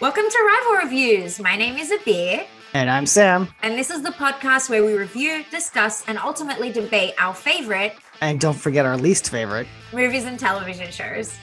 [0.00, 1.40] Welcome to Rival Reviews.
[1.40, 3.48] My name is Abir, And I'm Sam.
[3.62, 8.38] and this is the podcast where we review, discuss, and ultimately debate our favorite And
[8.40, 9.66] don't forget our least favorite.
[9.92, 11.36] movies and television shows.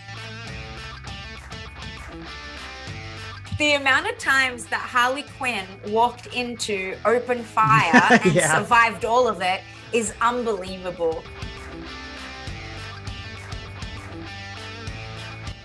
[3.57, 7.91] The amount of times that Harley Quinn walked into open fire
[8.23, 8.57] and Yeah.
[8.59, 9.61] survived all of it
[9.93, 11.23] is unbelievable.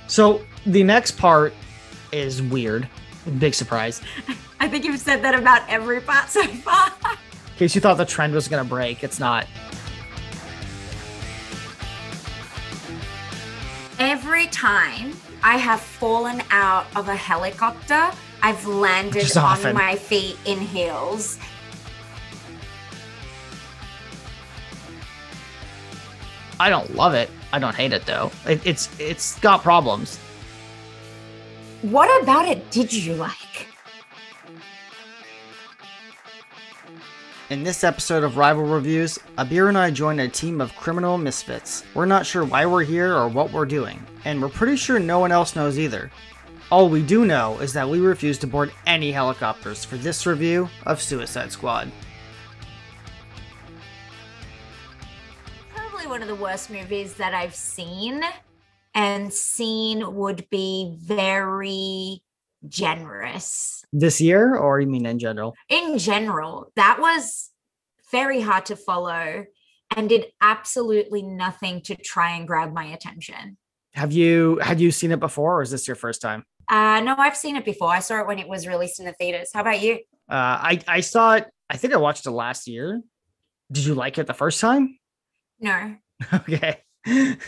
[0.07, 1.55] So the next part
[2.13, 2.89] is weird.
[3.39, 4.01] Big surprise.
[4.61, 6.93] I think you've said that about every part so far.
[7.13, 9.47] In case you thought the trend was going to break, it's not.
[13.99, 18.11] Every time I have fallen out of a helicopter,
[18.43, 19.75] I've landed on often.
[19.75, 21.39] my feet in heels.
[26.59, 27.31] I don't love it.
[27.53, 28.31] I don't hate it though.
[28.47, 30.19] It, it's it's got problems.
[31.83, 33.67] What about it did you like?
[37.49, 41.83] In this episode of Rival Reviews, Abir and I join a team of criminal misfits.
[41.95, 45.21] We're not sure why we're here or what we're doing, and we're pretty sure no
[45.21, 46.11] one else knows either.
[46.71, 50.69] All we do know is that we refuse to board any helicopters for this review
[50.85, 51.91] of Suicide Squad.
[55.75, 58.23] Probably one of the worst movies that I've seen,
[58.95, 62.23] and seen would be very
[62.69, 63.85] generous.
[63.93, 65.55] This year, or you mean in general?
[65.69, 67.51] In general, that was
[68.11, 69.45] very hard to follow
[69.97, 73.57] and did absolutely nothing to try and grab my attention.
[73.95, 76.45] Have you had you seen it before, or is this your first time?
[76.69, 77.89] Uh, no, I've seen it before.
[77.89, 79.51] I saw it when it was released in the theaters.
[79.53, 79.95] How about you?
[80.29, 81.49] Uh, I I saw it.
[81.69, 83.03] I think I watched it last year.
[83.73, 84.99] Did you like it the first time?
[85.59, 85.97] No.
[86.35, 86.83] Okay.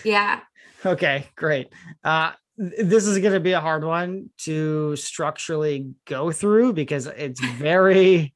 [0.03, 0.41] Yeah.
[0.85, 1.73] Okay, great.
[2.03, 7.41] Uh, this is going to be a hard one to structurally go through because it's
[7.57, 8.35] very,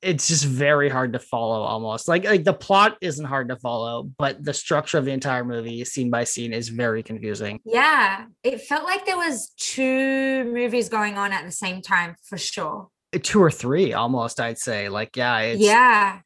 [0.00, 2.08] it's just very hard to follow almost.
[2.08, 5.84] Like, like the plot isn't hard to follow, but the structure of the entire movie,
[5.84, 7.60] scene by scene, is very confusing.
[7.64, 8.26] Yeah.
[8.42, 12.88] It felt like there was two movies going on at the same time for sure.
[13.22, 14.88] Two or three, almost, I'd say.
[14.88, 16.20] Like, yeah, it's, yeah.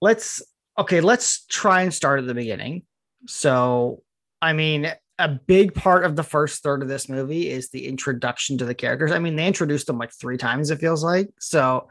[0.00, 0.42] let's
[0.78, 2.82] okay let's try and start at the beginning
[3.26, 4.02] so
[4.42, 8.58] i mean a big part of the first third of this movie is the introduction
[8.58, 9.12] to the characters.
[9.12, 11.30] I mean they introduced them like three times it feels like.
[11.40, 11.88] So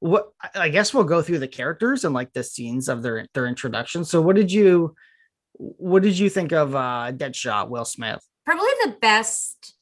[0.00, 3.46] what I- guess we'll go through the characters and like the scenes of their their
[3.46, 4.04] introduction.
[4.04, 4.94] So what did you
[5.54, 8.20] what did you think of uh deadshot will smith?
[8.46, 9.74] Probably the best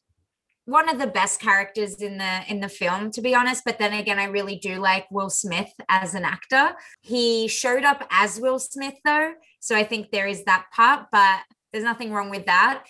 [0.64, 3.62] one of the best characters in the in the film to be honest.
[3.66, 6.74] But then again I really do like Will Smith as an actor.
[7.02, 11.06] He showed up as Will Smith though, so I think there is that part.
[11.12, 11.42] But
[11.76, 12.84] there's nothing wrong with that.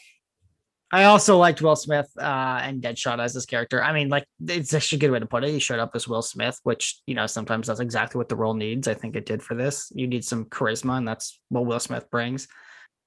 [0.92, 3.82] I also liked Will Smith uh, and Deadshot as his character.
[3.82, 5.50] I mean, like it's actually a good way to put it.
[5.50, 8.54] He showed up as Will Smith, which you know sometimes that's exactly what the role
[8.54, 8.86] needs.
[8.86, 9.90] I think it did for this.
[9.92, 12.46] You need some charisma, and that's what Will Smith brings.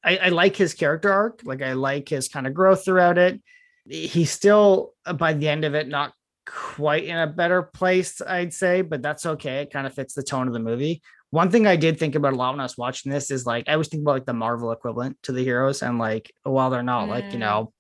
[0.03, 1.39] I, I like his character arc.
[1.45, 3.41] Like I like his kind of growth throughout it.
[3.87, 6.11] He's still uh, by the end of it not
[6.45, 9.61] quite in a better place, I'd say, but that's okay.
[9.61, 11.01] It kind of fits the tone of the movie.
[11.31, 13.69] One thing I did think about a lot when I was watching this is like
[13.69, 16.83] I always think about like the Marvel equivalent to the heroes, and like while they're
[16.83, 17.39] not like you Mm.
[17.39, 17.73] know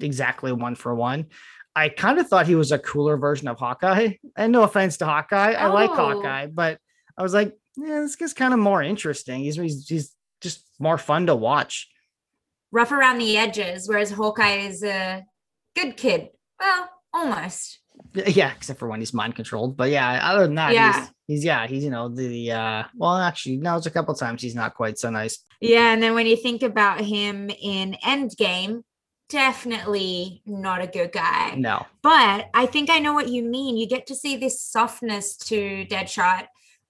[0.00, 1.26] exactly one for one.
[1.76, 4.14] I kind of thought he was a cooler version of Hawkeye.
[4.36, 5.94] And no offense to Hawkeye, I like Oh.
[5.94, 6.78] Hawkeye, but
[7.16, 9.40] I was like, yeah, this guy's kind of more interesting.
[9.42, 11.88] He's, he's he's just more fun to watch.
[12.72, 15.24] Rough around the edges whereas Hawkeye is a
[15.76, 16.30] good kid.
[16.58, 17.78] Well, almost.
[18.26, 19.76] Yeah, except for when he's mind controlled.
[19.76, 21.00] But yeah, other than that, Yeah.
[21.00, 24.42] he's, he's yeah, he's you know the uh well actually no, it's a couple times
[24.42, 25.38] he's not quite so nice.
[25.60, 28.82] Yeah, and then when you think about him in Endgame,
[29.28, 31.54] definitely not a good guy.
[31.56, 31.86] No.
[32.02, 33.76] But I think I know what you mean.
[33.76, 36.46] You get to see this softness to Deadshot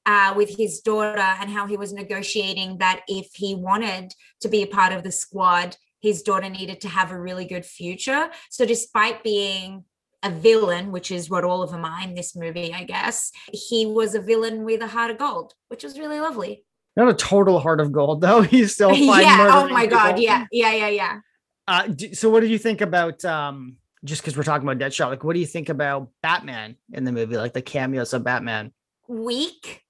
[0.06, 4.62] uh, with his daughter and how he was negotiating that if he wanted to be
[4.62, 8.30] a part of the squad, his daughter needed to have a really good future.
[8.50, 9.84] So, despite being
[10.22, 13.86] a villain, which is what all of them are in this movie, I guess, he
[13.86, 16.64] was a villain with a heart of gold, which was really lovely.
[16.96, 18.42] Not a total heart of gold though.
[18.42, 19.48] He's still yeah.
[19.52, 20.18] Oh my God.
[20.18, 20.46] Yeah.
[20.52, 20.72] Yeah.
[20.72, 20.88] Yeah.
[20.88, 21.20] Yeah.
[21.68, 25.08] Uh, so what do you think about um just because we're talking about Deadshot?
[25.08, 27.36] Like, what do you think about Batman in the movie?
[27.36, 28.72] Like the cameos of Batman.
[29.08, 29.82] weak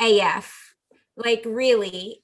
[0.00, 0.74] AF.
[1.16, 2.22] Like, really,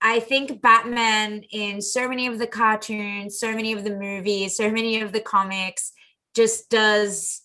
[0.00, 4.70] I think Batman in so many of the cartoons, so many of the movies, so
[4.70, 5.92] many of the comics
[6.36, 7.42] just does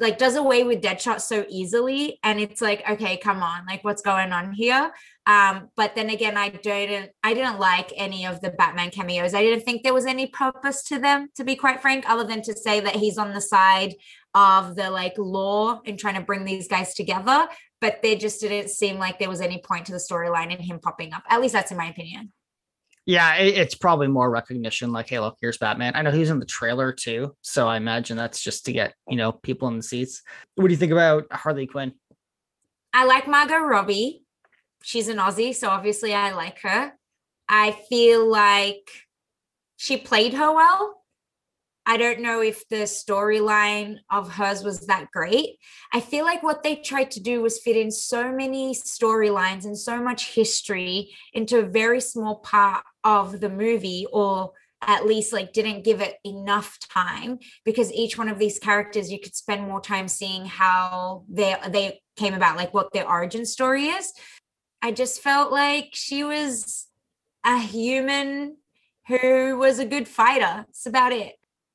[0.00, 4.02] like does away with Deadshot so easily, and it's like, okay, come on, like what's
[4.02, 4.92] going on here?
[5.26, 9.34] Um, but then again, I didn't I didn't like any of the Batman cameos.
[9.34, 12.42] I didn't think there was any purpose to them, to be quite frank, other than
[12.42, 13.94] to say that he's on the side
[14.34, 17.46] of the like law and trying to bring these guys together.
[17.80, 20.80] But there just didn't seem like there was any point to the storyline in him
[20.80, 21.22] popping up.
[21.28, 22.32] At least that's in my opinion.
[23.06, 24.92] Yeah, it, it's probably more recognition.
[24.92, 25.92] Like, hey, look, here's Batman.
[25.94, 29.16] I know he's in the trailer too, so I imagine that's just to get you
[29.16, 30.22] know people in the seats.
[30.54, 31.92] What do you think about Harley Quinn?
[32.92, 34.22] I like Margot Robbie.
[34.82, 36.92] She's an Aussie, so obviously I like her.
[37.48, 38.88] I feel like
[39.76, 41.03] she played her well.
[41.86, 45.58] I don't know if the storyline of hers was that great.
[45.92, 49.76] I feel like what they tried to do was fit in so many storylines and
[49.78, 55.52] so much history into a very small part of the movie, or at least like
[55.52, 59.80] didn't give it enough time because each one of these characters you could spend more
[59.80, 64.12] time seeing how they they came about, like what their origin story is.
[64.80, 66.86] I just felt like she was
[67.44, 68.56] a human
[69.06, 70.64] who was a good fighter.
[70.66, 71.34] That's about it.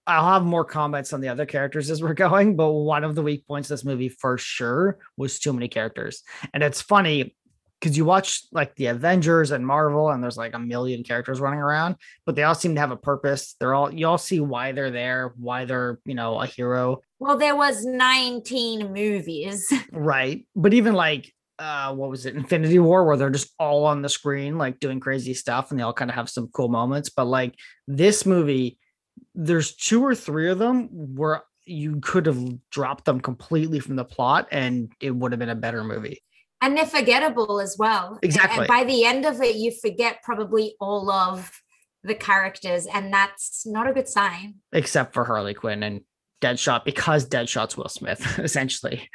[0.10, 3.22] I'll have more comments on the other characters as we're going, but one of the
[3.22, 6.24] weak points of this movie for sure was too many characters.
[6.54, 7.36] And it's funny
[7.80, 11.60] because you watch like the Avengers and Marvel, and there's like a million characters running
[11.60, 11.96] around,
[12.26, 13.56] but they all seem to have a purpose.
[13.60, 17.02] They're all you all see why they're there, why they're you know a hero.
[17.20, 19.72] Well, there was 19 movies.
[19.92, 20.46] Right.
[20.56, 24.10] But even like uh what was it, Infinity War, where they're just all on the
[24.10, 27.10] screen, like doing crazy stuff, and they all kind of have some cool moments.
[27.10, 27.56] But like
[27.88, 28.78] this movie
[29.42, 34.04] there's two or three of them where you could have dropped them completely from the
[34.04, 36.22] plot and it would have been a better movie.
[36.62, 38.20] And they're forgettable as well.
[38.22, 38.60] Exactly.
[38.60, 41.50] And by the end of it, you forget probably all of
[42.04, 44.56] the characters, and that's not a good sign.
[44.74, 46.02] Except for Harley Quinn and
[46.42, 49.10] Deadshot, because Deadshot's Will Smith, essentially.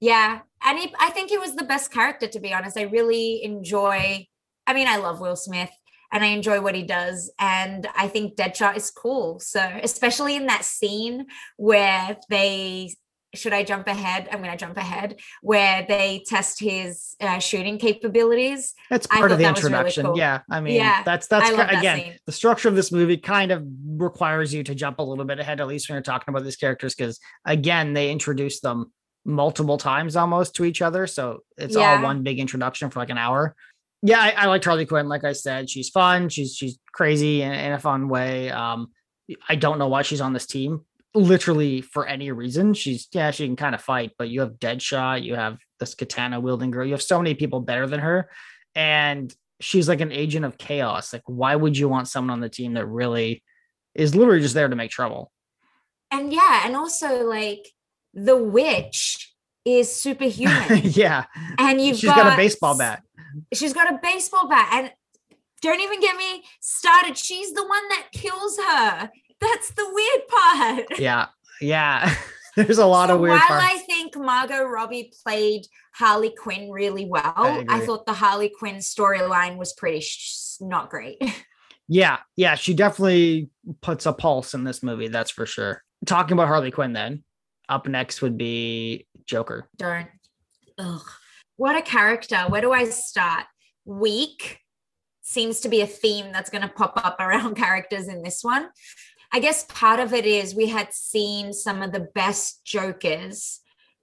[0.00, 0.40] Yeah.
[0.64, 2.76] And he, I think he was the best character, to be honest.
[2.76, 4.26] I really enjoy,
[4.66, 5.70] I mean, I love Will Smith
[6.12, 7.32] and I enjoy what he does.
[7.38, 9.40] And I think Deadshot is cool.
[9.40, 11.26] So, especially in that scene
[11.56, 12.94] where they
[13.34, 14.28] should I jump ahead?
[14.32, 18.74] I'm going to jump ahead where they test his uh, shooting capabilities.
[18.90, 20.04] That's part of the introduction.
[20.04, 20.18] Really cool.
[20.18, 23.52] Yeah, I mean, yeah, that's that's kind, again that the structure of this movie kind
[23.52, 26.44] of requires you to jump a little bit ahead, at least when you're talking about
[26.44, 28.92] these characters, because again, they introduce them
[29.24, 31.96] multiple times almost to each other, so it's yeah.
[31.96, 33.54] all one big introduction for like an hour
[34.02, 35.08] yeah, I, I like Harley Quinn.
[35.08, 36.28] Like I said, she's fun.
[36.28, 38.50] She's she's crazy in, in, a fun way.
[38.50, 38.88] Um,
[39.48, 40.86] I don't know why she's on this team.
[41.14, 44.12] Literally for any reason, she's yeah, she can kind of fight.
[44.16, 46.86] But you have Deadshot, you have this katana wielding girl.
[46.86, 48.30] You have so many people better than her,
[48.74, 51.12] and she's like an agent of chaos.
[51.12, 53.42] Like, why would you want someone on the team that really
[53.94, 55.30] is literally just there to make trouble?
[56.10, 57.68] And yeah, and also like
[58.14, 59.34] the witch
[59.66, 60.80] is superhuman.
[60.84, 61.24] yeah,
[61.58, 63.02] and you've she's got, got a baseball bat
[63.52, 64.92] she's got a baseball bat and
[65.62, 67.16] don't even get me started.
[67.16, 69.10] She's the one that kills her.
[69.40, 70.86] That's the weird part.
[70.98, 71.26] Yeah.
[71.60, 72.14] Yeah.
[72.56, 73.66] There's a lot so of weird while parts.
[73.66, 78.76] I think Margot Robbie played Harley Quinn really well, I, I thought the Harley Quinn
[78.76, 81.22] storyline was pretty sh- not great.
[81.92, 83.50] Yeah, yeah, she definitely
[83.80, 85.82] puts a pulse in this movie, that's for sure.
[86.06, 87.24] Talking about Harley Quinn then,
[87.68, 89.68] up next would be Joker.
[89.76, 90.06] Darn.
[90.78, 91.02] Ugh
[91.60, 92.38] what a character.
[92.48, 93.44] Where do I start?
[93.84, 94.60] Weak
[95.20, 98.70] seems to be a theme that's going to pop up around characters in this one.
[99.30, 103.60] I guess part of it is we had seen some of the best Jokers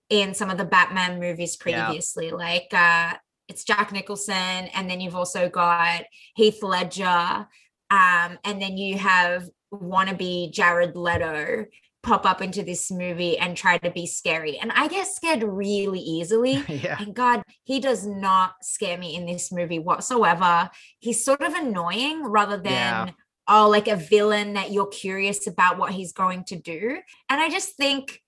[0.07, 2.35] in some of the Batman movies previously, yeah.
[2.35, 3.16] like uh,
[3.47, 6.04] it's Jack Nicholson, and then you've also got
[6.35, 7.47] Heath Ledger,
[7.90, 11.66] um, and then you have wannabe Jared Leto
[12.07, 14.57] pop up into this movie and try to be scary.
[14.57, 16.64] And I get scared really easily.
[16.68, 16.95] yeah.
[16.99, 20.69] And God, he does not scare me in this movie whatsoever.
[20.99, 23.07] He's sort of annoying rather than.
[23.07, 23.09] Yeah.
[23.49, 26.97] Oh, like a villain that you're curious about what he's going to do.
[27.30, 28.21] And I just think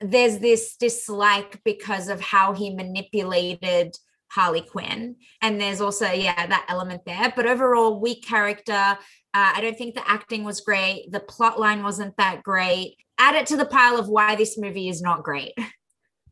[0.00, 3.96] there's this dislike because of how he manipulated
[4.34, 5.16] Harley Quinn.
[5.42, 7.32] And there's also, yeah, that element there.
[7.36, 8.96] But overall, weak character, uh,
[9.34, 11.12] I don't think the acting was great.
[11.12, 12.96] The plot line wasn't that great.
[13.18, 15.52] Add it to the pile of why this movie is not great.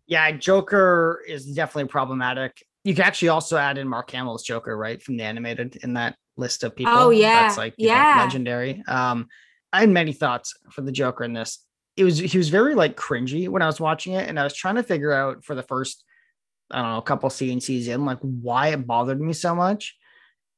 [0.07, 2.66] Yeah, Joker is definitely problematic.
[2.83, 6.16] You can actually also add in Mark Hamill's Joker, right, from the animated in that
[6.37, 6.92] list of people.
[6.92, 8.83] Oh yeah, that's like yeah, know, legendary.
[8.88, 9.28] Um,
[9.73, 11.64] I had many thoughts for the Joker in this.
[11.97, 14.52] It was he was very like cringy when I was watching it, and I was
[14.52, 16.02] trying to figure out for the first
[16.70, 19.96] I don't know a couple CNCs in like why it bothered me so much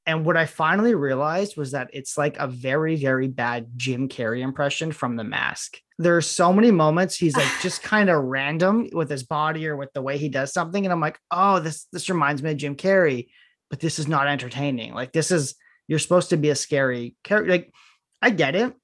[0.07, 4.41] And what I finally realized was that it's like a very, very bad Jim Carrey
[4.43, 5.79] impression from The Mask.
[5.99, 9.77] There are so many moments he's like just kind of random with his body or
[9.77, 12.57] with the way he does something, and I'm like, oh, this this reminds me of
[12.57, 13.29] Jim Carrey,
[13.71, 14.93] but this is not entertaining.
[14.95, 15.55] Like this is
[15.87, 17.53] you're supposed to be a scary character.
[17.53, 17.73] Like
[18.21, 18.75] I get it.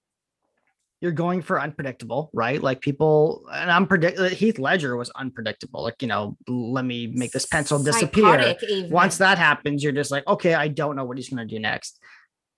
[1.00, 2.60] You're going for unpredictable, right?
[2.60, 4.18] Like people, and I'm predict.
[4.18, 5.82] Uh, Heath Ledger was unpredictable.
[5.82, 8.56] Like you know, let me make this pencil disappear.
[8.68, 8.90] Even.
[8.90, 11.60] Once that happens, you're just like, okay, I don't know what he's going to do
[11.60, 12.00] next.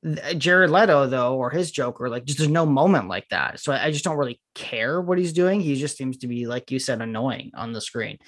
[0.03, 3.61] Th- uh, Jared Leto, though, or his Joker, like just there's no moment like that.
[3.61, 5.61] So I just don't really care what he's doing.
[5.61, 8.19] He just seems to be, like you said, annoying on the screen.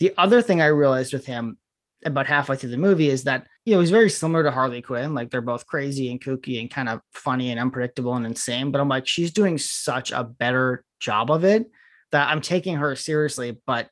[0.00, 1.58] The other thing I realized with him
[2.04, 5.14] about halfway through the movie is that you know he's very similar to Harley Quinn.
[5.14, 8.70] Like they're both crazy and kooky and kind of funny and unpredictable and insane.
[8.70, 11.70] But I'm like, she's doing such a better job of it
[12.12, 13.58] that I'm taking her seriously.
[13.66, 13.88] But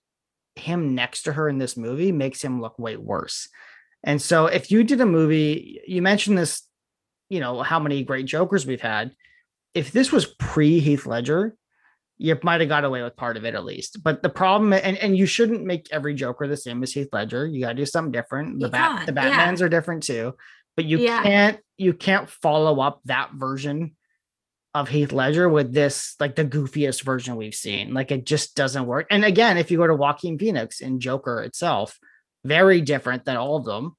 [0.56, 3.48] him next to her in this movie makes him look way worse.
[4.04, 6.62] And so if you did a movie, you mentioned this,
[7.28, 9.12] you know, how many great Jokers we've had.
[9.74, 11.56] If this was pre Heath Ledger,
[12.18, 14.02] you might have got away with part of it at least.
[14.02, 17.46] But the problem, and, and you shouldn't make every Joker the same as Heath Ledger.
[17.46, 18.58] You got to do something different.
[18.58, 19.52] The You bat, the can't, yeah.
[19.52, 20.34] Batmans are different too.
[20.76, 21.22] But you Yeah.
[21.22, 23.94] can't you can't follow up that version
[24.74, 27.94] of Heath Ledger with this like the goofiest version we've seen.
[27.94, 29.06] Like it just doesn't work.
[29.10, 31.98] And again, if you go to Joaquin Phoenix in Joker itself,
[32.44, 33.96] very different than all of them.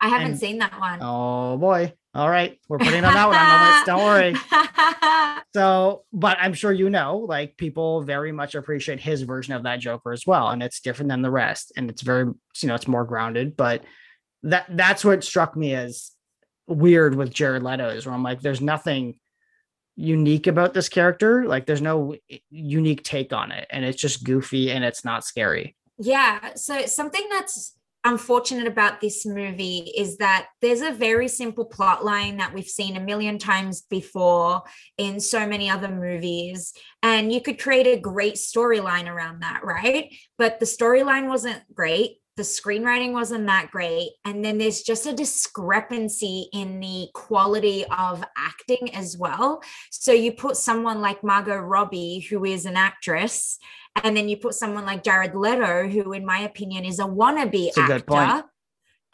[0.00, 0.98] I haven't and- seen that one.
[1.00, 1.92] Oh boy.
[2.14, 2.58] All right.
[2.68, 3.86] We're putting on that one on the list.
[3.86, 5.38] Don't worry.
[5.54, 9.80] So, but I'm sure you know, like people very much appreciate his version of that
[9.80, 12.88] Joker as well, and it's different than the rest, and it's very, you know, it's
[12.88, 13.54] more grounded.
[13.54, 13.84] But
[14.44, 16.10] that that's what struck me as
[16.66, 19.18] weird with Jared Leto is where I'm like, there's nothing
[19.94, 22.16] unique about this character, like there's no
[22.50, 25.76] unique take on it, and it's just goofy and it's not scary.
[25.98, 26.54] Yeah.
[26.54, 32.36] So something that's unfortunate about this movie is that there's a very simple plot line
[32.38, 34.62] that we've seen a million times before
[34.98, 36.72] in so many other movies.
[37.02, 40.14] And you could create a great storyline around that, right?
[40.38, 42.18] But the storyline wasn't great.
[42.36, 44.12] The screenwriting wasn't that great.
[44.24, 49.62] And then there's just a discrepancy in the quality of acting as well.
[49.90, 53.58] So you put someone like Margot Robbie, who is an actress,
[54.02, 57.70] and then you put someone like Jared Leto, who, in my opinion, is a wannabe
[57.76, 58.04] a actor.
[58.04, 58.44] point.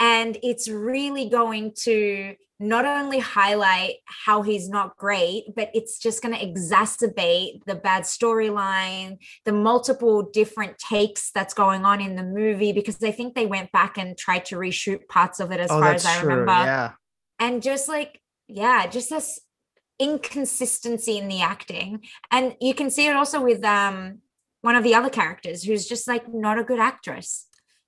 [0.00, 6.22] And it's really going to not only highlight how he's not great, but it's just
[6.22, 12.22] going to exacerbate the bad storyline, the multiple different takes that's going on in the
[12.22, 15.70] movie, because I think they went back and tried to reshoot parts of it as
[15.70, 16.92] far as I remember Yeah.
[17.40, 19.40] and just like yeah just this
[19.98, 24.18] inconsistency in the acting and you can see it also with um
[24.62, 27.46] one of the other characters who's just like not a good actress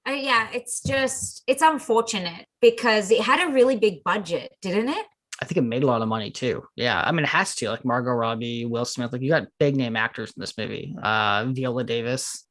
[0.08, 5.06] uh, yeah it's just it's unfortunate because it had a really big budget didn't it
[5.42, 6.64] I think it made a lot of money too.
[6.76, 7.00] Yeah.
[7.02, 9.96] I mean, it has to, like Margot Robbie, Will Smith, like you got big name
[9.96, 10.94] actors in this movie.
[11.02, 12.44] Uh Viola Davis.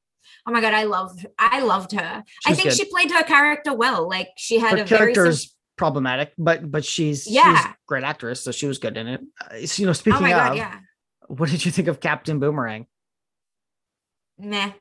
[0.47, 2.73] oh my god i love i loved her i think good.
[2.77, 6.33] she played her character well like she had her a very character sim- is problematic,
[6.39, 7.71] but but she's she's Yeah.
[7.71, 9.21] a great actress, so she was good in it.
[9.39, 10.79] Uh, so, you know, oh speaking my of, god yeah
[11.27, 12.87] what did you think of Captain Boomerang?
[14.39, 14.71] Meh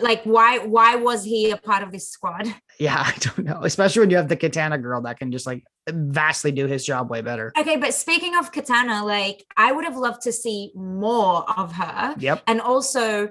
[0.00, 3.60] like why why was he a part of this squad Yeah, I don't know.
[3.62, 7.10] Especially when you have the Katana girl that can just like vastly do his job
[7.10, 7.52] way better.
[7.56, 12.14] Okay, but speaking of Katana, like I would have loved to see more of her.
[12.18, 12.42] Yep.
[12.46, 13.28] And also,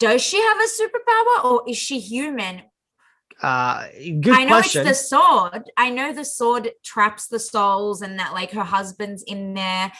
[0.00, 2.62] does she have a superpower or is she human?
[3.42, 3.86] Uh
[4.20, 4.86] good I know question.
[4.86, 5.70] it's the sword.
[5.76, 9.92] I know the sword traps the souls and that like her husband's in there.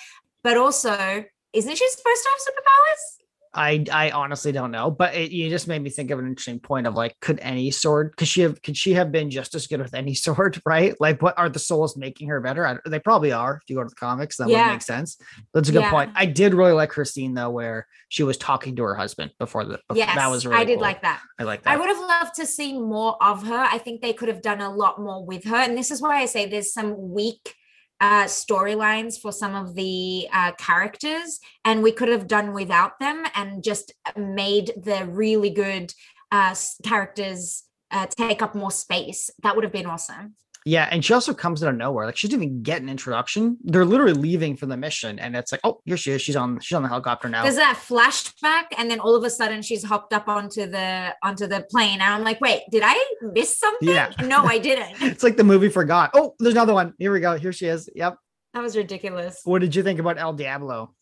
[0.42, 3.23] But also, isn't she supposed to have superpowers?
[3.54, 6.58] I I honestly don't know, but it, you just made me think of an interesting
[6.60, 9.66] point of like, could any sword could she have could she have been just as
[9.66, 10.94] good with any sword, right?
[11.00, 12.66] Like, what are the souls making her better?
[12.66, 13.60] I, they probably are.
[13.62, 15.16] If you go to the comics, that would make sense.
[15.52, 15.90] That's a good Yeah.
[15.90, 16.12] point.
[16.14, 19.64] I did really like her scene though, where she was talking to her husband before
[19.64, 19.78] the.
[19.88, 20.82] before- Yes, that was really I did cool.
[20.82, 21.20] like that.
[21.38, 21.70] I like that.
[21.70, 23.56] I would have loved to see more of her.
[23.70, 25.56] I think they could have done a lot more with her.
[25.56, 27.54] And this is why I say there's some weak
[28.00, 33.24] uh, storylines for some of the uh, characters, and we could have done without them
[33.34, 35.92] and just made the really good
[36.32, 39.30] uh, characters uh, take up more space.
[39.42, 40.34] That would have been awesome.
[40.66, 42.06] Yeah, and she also comes out of nowhere.
[42.06, 43.58] Like she didn't even get an introduction.
[43.62, 46.22] They're literally leaving for the mission, and it's like, oh, here she is.
[46.22, 46.58] She's on.
[46.60, 47.42] She's on the helicopter now.
[47.42, 51.46] There's that flashback, and then all of a sudden she's hopped up onto the onto
[51.46, 53.88] the plane, and I'm like, wait, did I miss something?
[53.88, 54.12] Yeah.
[54.24, 54.94] No, I didn't.
[55.02, 56.10] it's like the movie forgot.
[56.14, 56.94] Oh, there's another one.
[56.98, 57.36] Here we go.
[57.36, 57.90] Here she is.
[57.94, 58.16] Yep.
[58.54, 59.40] That was ridiculous.
[59.44, 60.94] What did you think about El Diablo?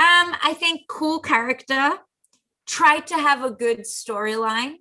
[0.00, 1.92] Um, I think cool character.
[2.66, 4.74] Tried to have a good storyline.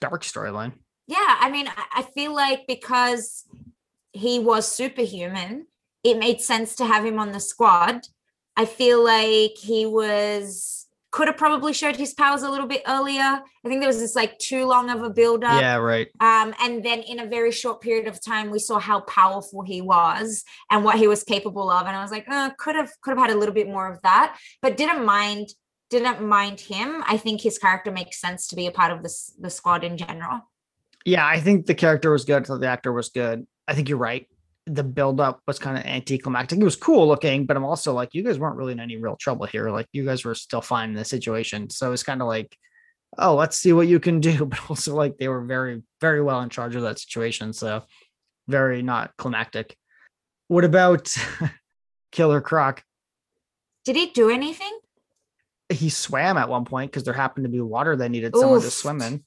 [0.00, 0.72] Dark storyline.
[1.06, 3.44] Yeah, I mean, I, feel like because
[4.12, 5.66] he was superhuman,
[6.02, 8.08] it made sense to have him on the squad.
[8.56, 13.22] I feel like he was could have probably showed his powers a little bit earlier.
[13.22, 15.62] I think there was this like too long of a build up.
[15.62, 16.08] Yeah, right.
[16.20, 19.80] Um, and then in a very short period of time, we saw how powerful he
[19.80, 21.86] was and what he was capable of.
[21.86, 24.02] And I was like, oh, could have could have had a little bit more of
[24.02, 25.48] that, but didn't mind
[25.88, 27.02] didn't mind him.
[27.06, 29.96] I think his character makes sense to be a part of this the squad in
[29.96, 30.40] general.
[31.06, 32.46] Yeah, I think the character was good.
[32.46, 33.46] So the actor was good.
[33.66, 34.28] I think you're right
[34.66, 36.58] the buildup was kind of anticlimactic.
[36.58, 39.16] It was cool looking, but I'm also like, you guys weren't really in any real
[39.16, 39.70] trouble here.
[39.70, 41.70] Like you guys were still fine in the situation.
[41.70, 42.56] So it's kind of like,
[43.16, 44.44] oh, let's see what you can do.
[44.46, 47.52] But also like they were very, very well in charge of that situation.
[47.52, 47.84] So
[48.48, 49.76] very not climactic.
[50.48, 51.14] What about
[52.12, 52.82] Killer Croc?
[53.84, 54.76] Did he do anything?
[55.68, 58.40] He swam at one point because there happened to be water that needed Oof.
[58.40, 59.24] someone to swim in.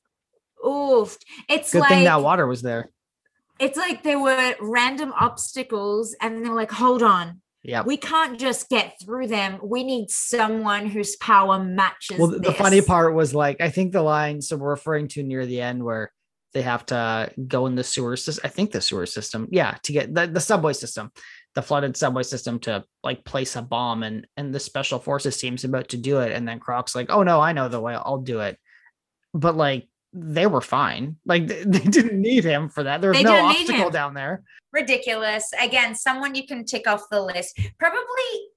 [0.66, 1.18] Oof.
[1.48, 2.90] It's good like, thing that water was there.
[3.60, 7.42] It's like there were random obstacles and they're like hold on.
[7.64, 9.60] Yeah we can't just get through them.
[9.62, 12.42] We need someone whose power matches well this.
[12.42, 15.62] the funny part was like i think the line so we're referring to near the
[15.62, 16.12] end where
[16.54, 19.92] they have to go in the sewer system i think the sewer system yeah to
[19.92, 21.12] get the, the subway system
[21.56, 25.64] the flooded subway system to like place a bomb and and the special forces team's
[25.64, 26.32] about to do it.
[26.32, 27.96] And then croc's like oh no i know the way.
[27.96, 28.58] I'll do it.
[29.34, 31.18] But like they were fine.
[31.26, 33.02] Like they, they didn't need him for that.
[33.02, 34.44] There was no obstacle down there.
[34.72, 35.52] Ridiculous.
[35.60, 37.60] Again, someone you can tick off the list.
[37.80, 38.50] Probably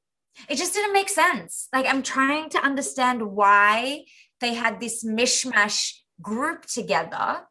[0.49, 1.69] it just didn't make sense.
[1.73, 4.05] Like I'm trying to understand why
[4.41, 7.47] they had this mishmash group together.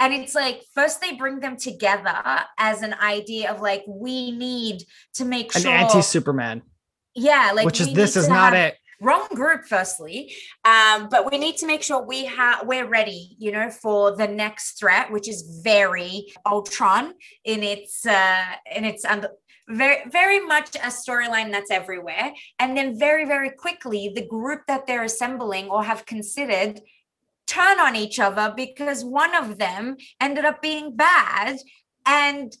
[0.00, 2.22] And it's like first they bring them together
[2.58, 4.84] as an idea of like we need
[5.14, 6.62] to make an sure An anti-Superman.
[7.14, 10.32] Yeah, like which is this is not have, it wrong group firstly
[10.64, 14.28] um, but we need to make sure we have we're ready you know for the
[14.28, 18.44] next threat which is very ultron in its uh
[18.74, 19.28] in its under
[19.68, 22.32] very very much a storyline that's everywhere.
[22.58, 26.80] And then very very quickly the group that they're assembling or have considered
[27.46, 31.58] turn on each other because one of them ended up being bad.
[32.06, 32.52] And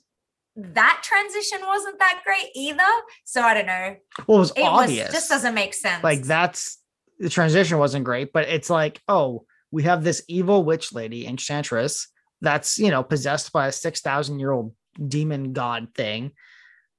[0.56, 2.82] that transition wasn't that great either.
[3.24, 3.96] So I don't know.
[4.26, 5.08] Well, it was it obvious.
[5.08, 6.04] Was, just doesn't make sense.
[6.04, 6.78] Like that's
[7.18, 12.08] the transition wasn't great, but it's like, oh, we have this evil witch lady, Enchantress,
[12.40, 14.74] that's you know possessed by a six thousand year old
[15.08, 16.32] demon god thing.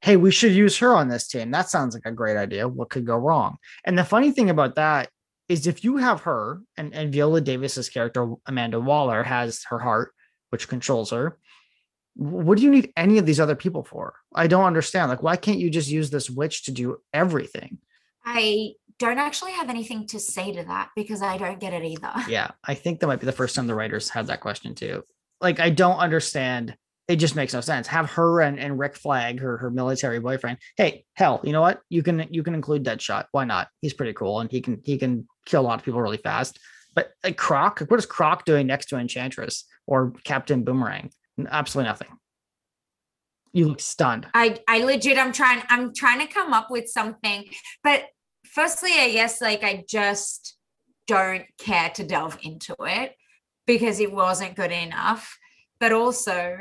[0.02, 1.52] Hey, we should use her on this team.
[1.52, 2.68] That sounds like a great idea.
[2.68, 3.58] What could go wrong?
[3.86, 5.10] And the funny thing about that
[5.48, 10.14] is if you have her and, and Viola Davis's character, Amanda Waller, has her heart,
[10.50, 11.38] which controls her
[12.16, 14.14] what do you need any of these other people for?
[14.36, 15.10] I don't understand.
[15.10, 17.80] Like, why can't you just use this witch to do everything?
[18.26, 22.12] I don't actually have anything to say to that because I don't get it either.
[22.28, 25.04] Yeah, I think that might be the first time the writers had that question too.
[25.42, 26.76] Like, I don't understand.
[27.08, 27.88] It just makes no sense.
[27.88, 30.60] Have her and, and Rick Flag, her her military boyfriend.
[30.78, 31.82] Hey, hell, you know what?
[31.90, 33.26] You can you can include Deadshot.
[33.32, 33.68] Why not?
[33.82, 36.60] He's pretty cool and he can he can kill a lot of people really fast.
[36.96, 41.12] But like Croc, what is Croc doing next to Enchantress or Captain Boomerang?
[41.48, 42.08] Absolutely nothing.
[43.54, 44.28] You look stunned.
[44.34, 47.46] I I legit I'm trying I'm trying to come up with something.
[47.84, 48.06] But
[48.46, 50.58] firstly, I guess like I just
[51.08, 53.16] don't care to delve into it
[53.68, 55.38] because it wasn't good enough.
[55.80, 56.60] But also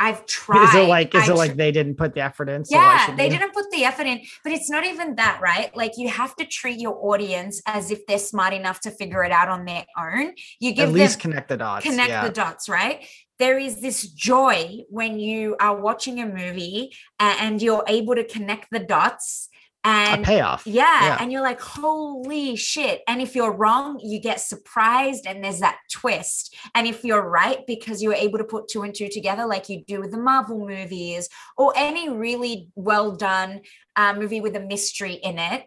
[0.00, 0.64] I've tried.
[0.68, 2.64] Is it like is I it like they didn't put the effort in?
[2.64, 4.22] So yeah, they didn't put the effort in.
[4.42, 5.76] But it's not even that, right?
[5.76, 9.30] Like you have to treat your audience as if they're smart enough to figure it
[9.30, 10.32] out on their own.
[10.58, 11.84] You give at least connect the dots.
[11.84, 12.26] Connect yeah.
[12.26, 13.06] the dots, right?
[13.38, 18.68] there is this joy when you are watching a movie and you're able to connect
[18.70, 19.48] the dots
[19.84, 20.66] and a payoff.
[20.66, 23.00] Yeah, yeah, And you're like, holy shit.
[23.08, 26.54] And if you're wrong, you get surprised and there's that twist.
[26.74, 29.82] And if you're right, because you're able to put two and two together, like you
[29.86, 33.62] do with the Marvel movies or any really well done
[33.96, 35.64] uh, movie with a mystery in it,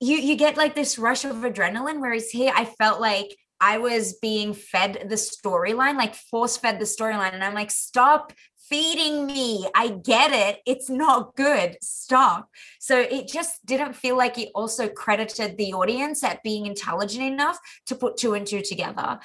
[0.00, 2.00] you you get like this rush of adrenaline.
[2.00, 6.86] Whereas here, I felt like I was being fed the storyline, like force fed the
[6.86, 7.34] storyline.
[7.34, 8.32] And I'm like, stop
[8.70, 9.68] feeding me.
[9.74, 10.60] I get it.
[10.64, 11.76] It's not good.
[11.82, 12.48] Stop.
[12.78, 17.58] So it just didn't feel like it also credited the audience at being intelligent enough
[17.86, 19.18] to put two and two together.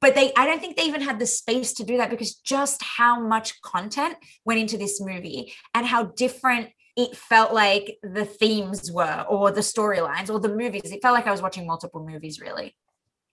[0.00, 2.82] But they, I don't think they even had the space to do that because just
[2.82, 8.92] how much content went into this movie and how different it felt like the themes
[8.92, 10.92] were or the storylines or the movies.
[10.92, 12.76] It felt like I was watching multiple movies, really.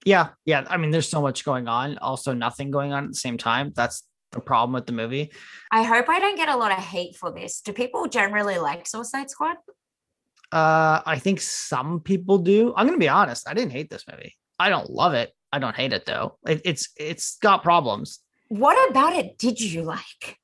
[0.05, 0.65] Yeah, yeah.
[0.69, 3.73] I mean, there's so much going on, also nothing going on at the same time.
[3.75, 5.31] That's the problem with the movie.
[5.71, 7.61] I hope I don't get a lot of hate for this.
[7.61, 9.57] Do people generally like Suicide Squad?
[10.51, 12.73] Uh, I think some people do.
[12.75, 13.47] I'm gonna be honest.
[13.47, 14.35] I didn't hate this movie.
[14.59, 15.31] I don't love it.
[15.51, 16.37] I don't hate it though.
[16.47, 18.19] It, it's it's got problems.
[18.49, 20.37] What about it did you like?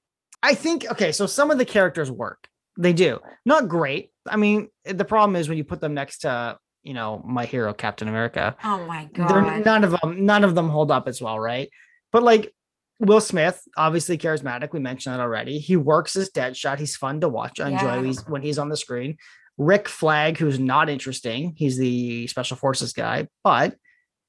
[0.44, 2.48] I think okay, so some of the characters work.
[2.78, 3.20] They do.
[3.46, 4.12] Not great.
[4.28, 7.74] I mean, the problem is when you put them next to, you know, my hero
[7.74, 8.56] Captain America.
[8.64, 9.66] Oh my god.
[9.66, 11.70] none of them none of them hold up as well, right?
[12.12, 12.54] But like
[13.00, 14.72] Will Smith, obviously charismatic.
[14.72, 15.60] We mentioned that already.
[15.60, 16.80] He works as Deadshot.
[16.80, 17.60] He's fun to watch.
[17.60, 18.14] I enjoy Yeah.
[18.28, 19.18] when he's on the screen.
[19.58, 21.54] Rick Flag, who's not interesting.
[21.58, 23.28] He's the special forces guy.
[23.44, 23.76] But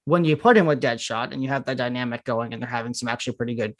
[0.04, 2.94] when you put him with Deadshot and you have that dynamic going and they're having
[2.94, 3.74] some actually pretty good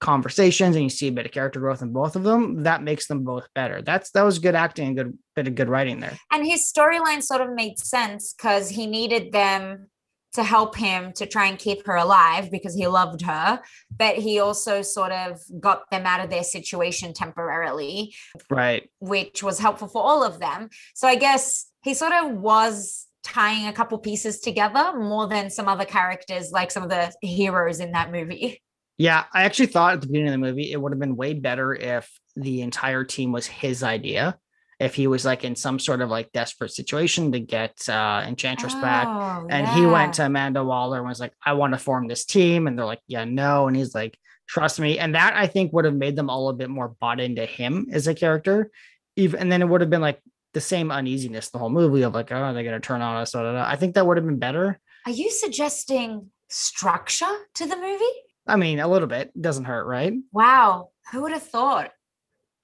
[0.00, 3.06] conversations and you see a bit of character growth in both of them, that makes
[3.08, 3.82] them both better.
[3.82, 6.16] That's that was good acting and good bit of good writing there.
[6.32, 9.88] and his storyline sort of made sense because he needed them
[10.34, 13.60] to help him to try and keep her alive because he loved her
[13.96, 18.14] but he also sort of got them out of their situation temporarily
[18.50, 18.88] Right.
[19.00, 23.66] which was helpful for all of them so i guess he sort of was tying
[23.66, 27.92] a couple pieces together more than some other characters like some of the heroes in
[27.92, 28.62] that movie
[28.96, 31.34] Yeah, I actually thought at the beginning of the movie it would have been way
[31.34, 34.38] better if the entire team was his idea.
[34.80, 38.74] If he was like in some sort of like desperate situation to get uh Enchantress
[38.74, 39.06] back.
[39.08, 42.24] Oh, And he went to Amanda Waller and was like, I want to form this
[42.24, 42.66] team.
[42.66, 43.66] And they're like, Yeah, no.
[43.66, 44.16] And he's like,
[44.48, 44.98] trust me.
[44.98, 47.88] And that I think would have made them all a bit more bought into him
[47.92, 48.70] as a character.
[49.16, 50.20] Even and then it would have been like
[50.54, 53.32] the same uneasiness the whole movie of like, oh, they're gonna turn on us.
[53.32, 53.68] da, da, da.
[53.68, 54.80] I think that would have been better.
[55.06, 58.04] are you suggesting structure to the movie
[58.46, 60.14] I mean, a little bit doesn't hurt, right?
[60.32, 61.90] wow who would have thought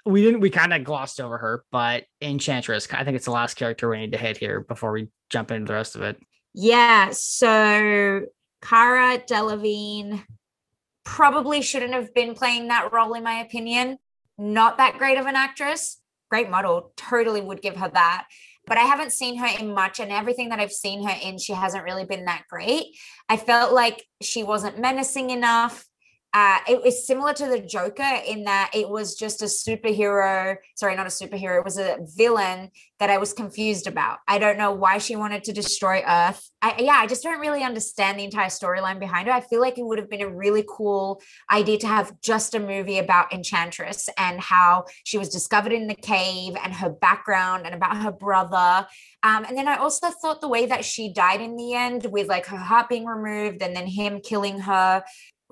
[0.07, 3.55] we didn't we kind of glossed over her but enchantress i think it's the last
[3.55, 6.17] character we need to hit here before we jump into the rest of it
[6.55, 8.23] Yeah, so
[8.63, 10.25] Cara Delevingne
[11.05, 13.99] probably shouldn't have been playing that role, in my opinion.
[14.39, 18.27] Not that great of an actress, great model, totally would give her that.
[18.67, 21.53] But I haven't seen her in much, and everything that I've seen her in, she
[21.53, 22.97] hasn't really been that great.
[23.29, 25.85] I felt like she wasn't menacing enough.
[26.35, 30.57] Uh, it was similar to the Joker in that it was just a superhero.
[30.75, 31.59] Sorry, not a superhero.
[31.59, 34.19] It was a villain that I was confused about.
[34.27, 36.51] I don't know why she wanted to destroy Earth.
[36.61, 39.35] I, yeah, I just don't really understand the entire storyline behind her.
[39.35, 41.21] I feel like it would have been a really cool
[41.53, 45.95] idea to have just a movie about Enchantress and how she was discovered in the
[45.95, 48.87] cave and her background and about her brother.
[49.23, 52.29] Um, and then I also thought the way that she died in the end, with
[52.29, 55.05] like her heart being removed and then him killing her,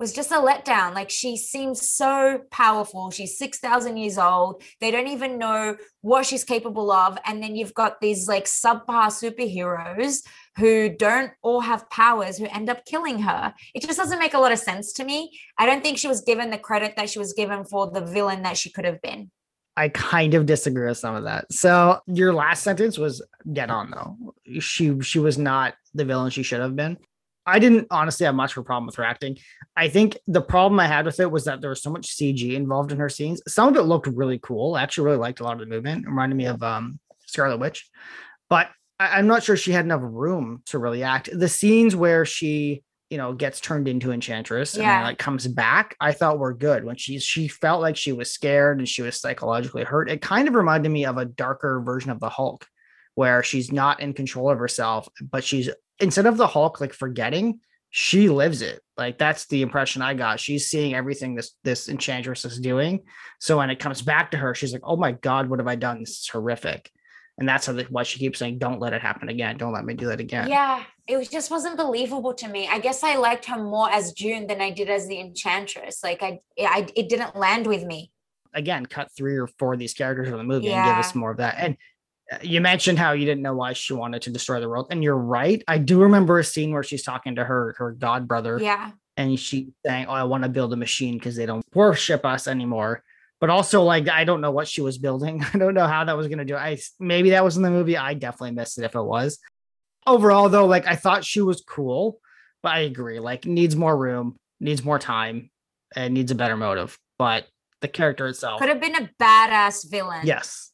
[0.03, 0.93] was just a letdown.
[0.93, 3.09] Like she seems so powerful.
[3.09, 4.61] She's 6,000 years old.
[4.81, 7.17] They don't even know what she's capable of.
[7.25, 10.21] And then you've got these like subpar superheroes
[10.57, 13.53] who don't all have powers who end up killing her.
[13.73, 15.39] It just doesn't make a lot of sense to me.
[15.57, 18.43] I don't think she was given the credit that she was given for the villain
[18.43, 19.31] that she could have been.
[19.77, 23.15] i kind of disagree with some of that so your last sentence was
[23.57, 24.11] dead on though
[24.59, 26.95] she she was not the villain she should have been
[27.45, 29.37] i didn't honestly have much of a problem with her acting
[29.75, 32.53] i think the problem i had with it was that there was so much cg
[32.53, 35.43] involved in her scenes some of it looked really cool i actually really liked a
[35.43, 37.89] lot of the movement it reminded me of um scarlet witch
[38.49, 41.29] but I, I'm not sure she had enough room to really act.
[41.31, 45.95] The scenes where she, you know, gets turned into Enchantress and then, like comes back,
[45.99, 46.83] I thought were good.
[46.83, 50.09] When she she felt like she was scared and she was psychologically hurt.
[50.09, 52.65] It kind of reminded me of a darker version of the Hulk,
[53.15, 55.69] where she's not in control of herself, but she's
[56.03, 58.81] instead of the Hulk like forgetting, she lives it.
[58.97, 60.39] Like that's the impression I got.
[60.39, 63.03] She's seeing everything this this Enchantress is doing.
[63.39, 65.75] So when it comes back to her, she's like, "Oh my god, what have I
[65.75, 65.99] done?
[65.99, 66.91] This is horrific."
[67.39, 69.57] And that's how the, why she keeps saying, "Don't let it happen again.
[69.57, 72.67] Don't let me do that again." Yeah, it was just wasn't believable to me.
[72.67, 76.03] I guess I liked her more as June than I did as the Enchantress.
[76.03, 78.11] Like I, I it didn't land with me.
[78.55, 81.31] Again, cut three or four of these characters from the movie and give us more
[81.31, 81.55] of that.
[81.57, 81.77] And
[82.41, 85.17] you mentioned how you didn't know why she wanted to destroy the world, and you're
[85.17, 85.63] right.
[85.67, 89.39] I do remember a scene where she's talking to her her god brother, Yeah, and
[89.39, 93.03] she's saying, "Oh, I want to build a machine because they don't worship us anymore."
[93.39, 95.43] But also, like, I don't know what she was building.
[95.53, 96.55] I don't know how that was going to do.
[96.55, 97.97] I maybe that was in the movie.
[97.97, 99.39] I definitely missed it if it was.
[100.07, 102.19] Overall, though, like I thought she was cool,
[102.61, 103.19] but I agree.
[103.19, 105.49] Like, needs more room, needs more time,
[105.95, 106.97] and needs a better motive.
[107.17, 107.45] But
[107.81, 110.21] the character itself, could have been a badass villain.
[110.25, 110.71] yes,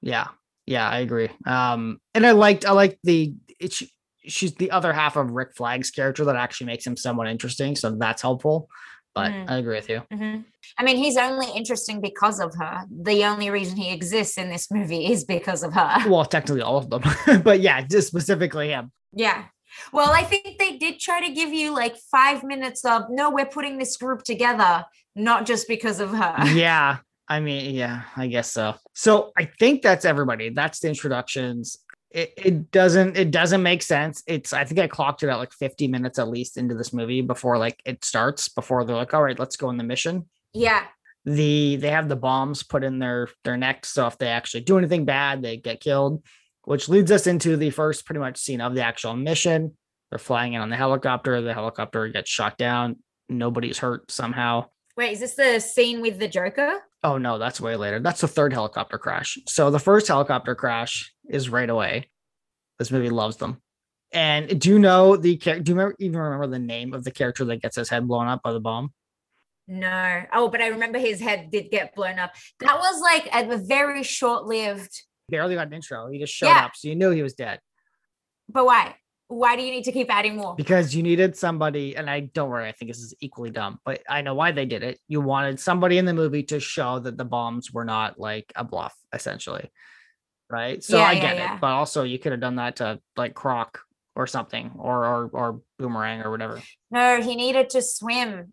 [0.00, 0.28] yeah,
[0.68, 1.28] yeah, I agree.
[1.46, 3.82] Um, and I liked, I liked the it's
[4.24, 7.74] she's the other half of Rick Flag's character that actually makes him somewhat interesting.
[7.76, 8.68] So that's helpful.
[9.14, 9.50] But Mm.
[9.50, 10.02] I agree with you.
[10.12, 10.44] Mhm.
[10.78, 12.84] I mean, he's only interesting because of her.
[12.90, 16.08] The only reason he exists in this movie is because of her.
[16.08, 17.02] Well, technically all of them,
[17.42, 18.92] but yeah, just specifically him.
[19.12, 19.44] Yeah.
[19.92, 23.46] Well, I think they did try to give you like five minutes of no, we're
[23.46, 24.84] putting this group together,
[25.16, 26.34] not just because of her.
[26.54, 28.74] yeah, I mean, yeah, I guess so.
[28.94, 30.48] So I think that's everybody.
[30.48, 31.78] That's the introductions.
[32.10, 34.22] It, it doesn't it doesn't make sense.
[34.26, 37.20] It's I think I clocked it at like 50 minutes at least into this movie
[37.20, 40.26] before like it starts, before they're like, all right, let's go on the mission.
[40.54, 40.84] Yeah.
[41.26, 44.78] the they have the bombs put in their their necks so if they actually do
[44.78, 46.24] anything bad they get killed
[46.64, 49.76] which leads us into the first pretty much scene of the actual mission
[50.10, 52.96] they're flying in on the helicopter the helicopter gets shot down
[53.28, 54.64] nobody's hurt somehow
[54.96, 56.82] Wait, is this the scene with the Joker?
[57.04, 61.12] Oh no that's way later that's the third helicopter crash so the first helicopter crash
[61.28, 62.08] is right away
[62.78, 63.60] this movie loves them
[64.12, 67.10] and do you know the character do you remember, even remember the name of the
[67.10, 68.92] character that gets his head blown up by the bomb
[69.66, 70.22] No.
[70.32, 72.32] Oh, but I remember his head did get blown up.
[72.60, 75.02] That was like a very short-lived.
[75.28, 76.64] barely got an intro he just showed Yeah.
[76.64, 77.60] up so you knew he was dead
[78.48, 78.96] But why?
[79.28, 80.54] Why do you need to keep adding more?
[80.56, 84.02] because you needed somebody and i don't worry i think this is equally dumb but
[84.08, 87.16] i know why they did it you wanted somebody in the movie to show that
[87.18, 89.70] the bombs were not like a bluff essentially
[90.50, 91.54] right so Yeah, i yeah, get yeah.
[91.54, 93.80] it but also you could have done that to like croc
[94.16, 96.60] or something or or or boomerang or whatever
[96.90, 98.52] No, he needed to swim.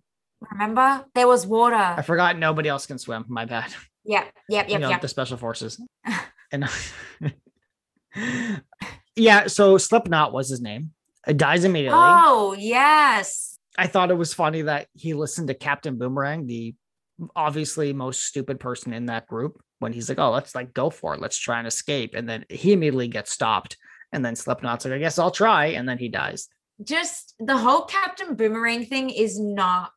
[0.52, 1.06] Remember?
[1.16, 1.76] There was water.
[1.76, 5.02] i forgot nobody else can swim my bad Yep, yep, you yep, know yep.
[5.02, 5.82] the special forces
[6.52, 6.66] and
[9.16, 10.92] yeah so slipknot was his name
[11.28, 13.58] it dies immediately Oh, yes.
[13.78, 16.76] I thought it was funny that he listened to Captain Boomerang, the
[17.36, 21.14] obviously most stupid person in that group, when he's like, "Oh, let's like go for
[21.14, 23.78] it, let's try and escape," and then he immediately gets stopped,
[24.12, 26.48] and then Slipknot's like, "I guess I'll try," and then he dies.
[26.84, 29.92] Just the whole Captain Boomerang thing is not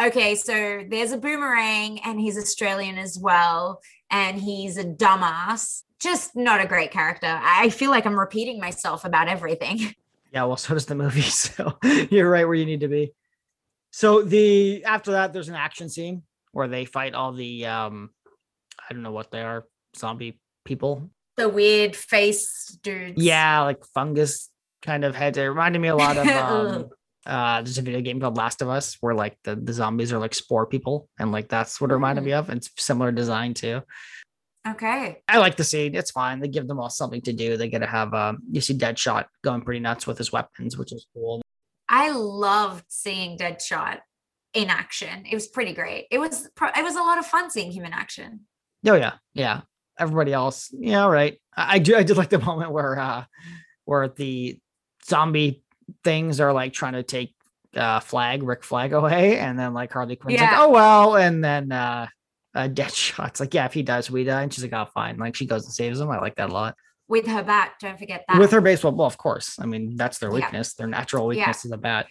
[0.00, 0.34] okay.
[0.34, 5.82] So there's a boomerang, and he's Australian as well, and he's a dumbass.
[6.04, 7.26] Just not a great character.
[7.42, 9.78] I feel like I'm repeating myself about everything.
[10.32, 11.78] Yeah, well, so does the movie, so
[12.10, 13.12] you're right where you need to be.
[13.92, 18.10] So the after that, there's an action scene where they fight all the um,
[18.90, 19.64] I don't know what they are,
[19.96, 23.22] zombie people, The weird face dudes.
[23.22, 24.50] Yeah, like fungus
[24.82, 25.38] kind of heads.
[25.38, 26.88] It reminded me a lot of um
[27.26, 30.18] uh there's a video game called Last of Us where like the, the zombies are
[30.18, 32.26] like spore people and like that's what it reminded Mm.
[32.26, 32.50] me of.
[32.50, 33.82] It's similar design too.
[34.66, 35.22] Okay.
[35.28, 35.94] I like the scene.
[35.94, 36.40] It's fine.
[36.40, 37.56] They give them all something to do.
[37.56, 40.92] They get to have um you see Deadshot going pretty nuts with his weapons, which
[40.92, 41.42] is cool.
[41.88, 43.98] I loved seeing Deadshot
[44.54, 45.24] in action.
[45.30, 46.06] It was pretty great.
[46.10, 48.40] It was pro- it was a lot of fun seeing him in action.
[48.86, 49.62] Oh yeah, yeah.
[49.98, 51.38] Everybody else, yeah, all right.
[51.56, 51.96] I, I do.
[51.96, 53.24] I did like the moment where uh
[53.84, 54.58] where the
[55.04, 55.62] zombie
[56.02, 57.34] things are like trying to take
[57.76, 61.70] uh Flag Rick Flag away, and then like Harley Quinn's like, oh well, and then
[61.70, 62.06] uh,
[62.54, 65.16] uh Deadshot's like, yeah, if he dies, we die, and she's like, oh fine.
[65.18, 66.10] Like she goes and saves him.
[66.10, 66.76] I like that a lot.
[67.08, 68.38] With her back, don't forget that.
[68.38, 69.58] With her baseball, well, of course.
[69.58, 70.36] I mean, that's their Yeah.
[70.36, 70.74] weakness.
[70.74, 71.40] Their natural Yeah.
[71.40, 72.06] weakness is a bat.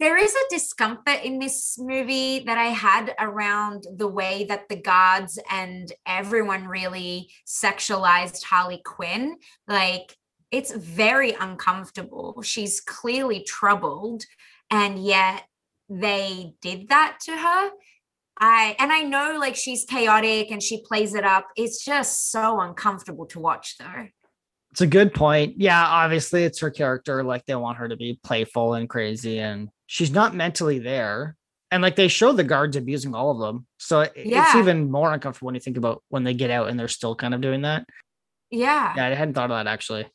[0.00, 4.76] there is a discomfort in this movie that I had around the way that the
[4.76, 9.36] guards and everyone really sexualized Harley Quinn.
[9.68, 10.16] Like
[10.50, 12.42] it's very uncomfortable.
[12.42, 14.24] She's clearly troubled,
[14.70, 15.44] and yet
[15.88, 17.70] they did that to her.
[18.38, 21.46] I and I know like she's chaotic and she plays it up.
[21.56, 24.06] It's just so uncomfortable to watch though.
[24.72, 25.54] It's a good point.
[25.58, 27.22] Yeah, obviously it's her character.
[27.22, 31.36] Like they want her to be playful and crazy, and she's not mentally there.
[31.70, 33.66] And like they show the guards abusing all of them.
[33.78, 36.78] So it- it's even more uncomfortable when you think about when they get out and
[36.78, 37.84] they're still kind of doing that.
[38.50, 38.92] Yeah.
[38.96, 40.06] Yeah, I hadn't thought of that actually.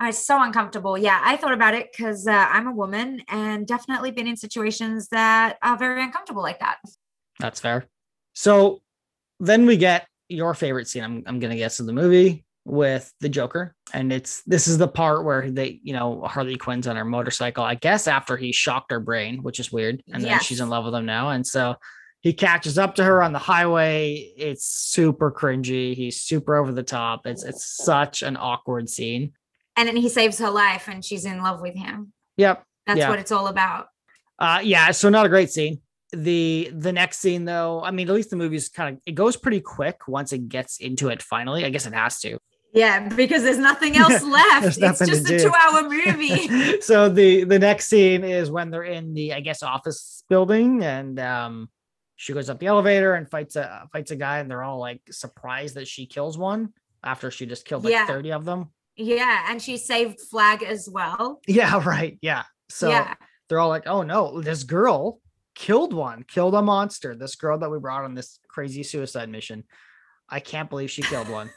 [0.00, 0.98] It's so uncomfortable.
[0.98, 5.08] Yeah, I thought about it because uh, I'm a woman and definitely been in situations
[5.10, 6.78] that are very uncomfortable like that.
[7.40, 7.86] That's fair.
[8.34, 8.82] So
[9.40, 11.04] then we get your favorite scene.
[11.04, 14.88] I'm I'm gonna guess in the movie with the Joker, and it's this is the
[14.88, 17.62] part where they, you know, Harley Quinn's on her motorcycle.
[17.64, 20.84] I guess after he shocked her brain, which is weird, and then she's in love
[20.84, 21.74] with him now, and so
[22.20, 24.14] he catches up to her on the highway.
[24.38, 25.94] It's super cringy.
[25.94, 27.26] He's super over the top.
[27.26, 29.32] It's it's such an awkward scene.
[29.76, 32.12] And then he saves her life and she's in love with him.
[32.38, 32.64] Yep.
[32.86, 33.10] That's Yeah.
[33.10, 33.88] what it's all about.
[34.38, 35.82] Uh yeah, so not a great scene.
[36.14, 39.36] The the next scene though, I mean, at least the movie's kind of it goes
[39.36, 41.64] pretty quick once it gets into it finally.
[41.64, 42.38] I guess it has to.
[42.72, 44.66] Yeah, because there's nothing else left.
[44.78, 45.38] It's just a do.
[45.44, 46.80] two hour movie.
[46.80, 51.18] so the the next scene is when they're in the I guess office building and
[51.20, 51.68] um
[52.16, 55.00] she goes up the elevator and fights a fights a guy and they're all like
[55.10, 56.72] surprised that she kills one
[57.02, 58.06] after she just killed like Yeah.
[58.06, 58.70] 30 of them.
[58.96, 61.40] yeah, and she saved Flag as well.
[61.46, 62.18] Yeah, right.
[62.22, 62.44] Yeah.
[62.70, 63.14] So yeah.
[63.48, 65.20] they're all like, "Oh no, this girl
[65.54, 67.14] killed one, killed a monster.
[67.14, 69.64] This girl that we brought on this crazy suicide mission.
[70.28, 71.50] I can't believe she killed one."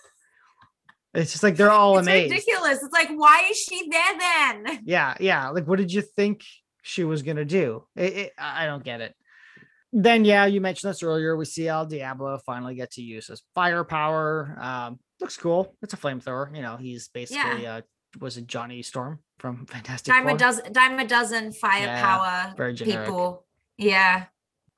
[1.14, 2.26] it's just like they're all amazing.
[2.26, 2.48] It's amazed.
[2.48, 2.84] ridiculous.
[2.84, 4.80] It's like, why is she there then?
[4.86, 5.50] Yeah, yeah.
[5.50, 6.44] Like, what did you think
[6.84, 7.86] she was gonna do?
[7.96, 9.16] It, it, I don't get it.
[9.94, 11.36] Then, yeah, you mentioned this earlier.
[11.36, 14.58] We see El Diablo finally get to use his firepower.
[14.60, 15.76] Um, looks cool.
[15.82, 16.56] It's a flamethrower.
[16.56, 17.82] You know, he's basically uh,
[18.20, 20.36] was it Johnny Storm from Fantastic Dime Four?
[20.36, 23.08] a dozen, dime a dozen firepower generic.
[23.08, 23.47] people.
[23.78, 24.26] Yeah.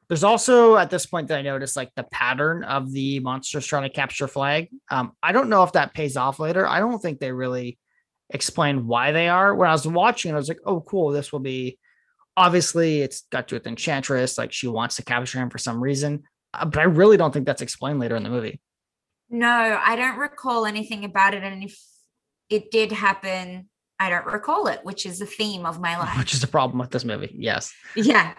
[0.07, 3.83] There's also at this point that I noticed like the pattern of the monsters trying
[3.83, 4.69] to capture flag.
[4.89, 6.67] Um, I don't know if that pays off later.
[6.67, 7.77] I don't think they really
[8.31, 9.53] explain why they are.
[9.53, 11.77] When I was watching, I was like, oh, cool, this will be
[12.35, 15.81] obviously it's got to do with Enchantress, like she wants to capture him for some
[15.81, 16.23] reason.
[16.53, 18.59] Uh, but I really don't think that's explained later in the movie.
[19.29, 19.47] No,
[19.83, 21.43] I don't recall anything about it.
[21.43, 21.79] And if
[22.49, 26.17] it did happen, I don't recall it, which is the theme of my life.
[26.17, 27.35] Which is the problem with this movie.
[27.38, 27.73] Yes.
[27.95, 28.33] Yeah.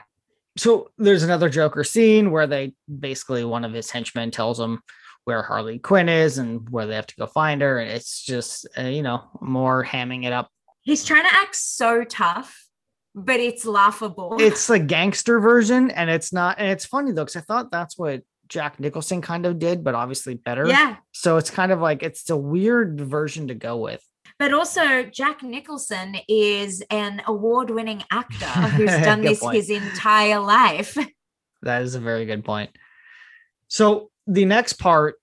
[0.61, 4.83] So there's another Joker scene where they basically one of his henchmen tells him
[5.25, 7.79] where Harley Quinn is and where they have to go find her.
[7.79, 10.51] And it's just, uh, you know, more hamming it up.
[10.83, 12.69] He's trying to act so tough,
[13.15, 14.37] but it's laughable.
[14.39, 15.91] It's the gangster version.
[15.93, 19.47] And it's not, and it's funny though, because I thought that's what Jack Nicholson kind
[19.47, 20.67] of did, but obviously better.
[20.67, 20.97] Yeah.
[21.13, 24.05] So it's kind of like it's a weird version to go with.
[24.41, 29.55] But also, Jack Nicholson is an award winning actor who's done this point.
[29.57, 30.97] his entire life.
[31.63, 32.71] That is a very good point.
[33.69, 35.17] So the next part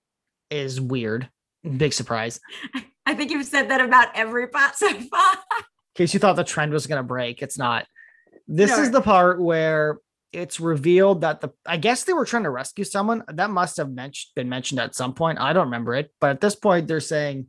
[0.52, 1.28] is weird.
[1.78, 2.40] Big surprise.
[3.08, 5.34] I think you've said that about every part so far.
[5.34, 5.64] In
[5.96, 7.88] case you thought the trend was going to break, it's not.
[8.48, 8.84] This No.
[8.84, 9.98] is the part where
[10.32, 13.24] it's revealed that the I guess they were trying to rescue someone.
[13.34, 15.40] That must have mentioned been mentioned at some point.
[15.40, 17.48] I don't remember it, but at this point they're saying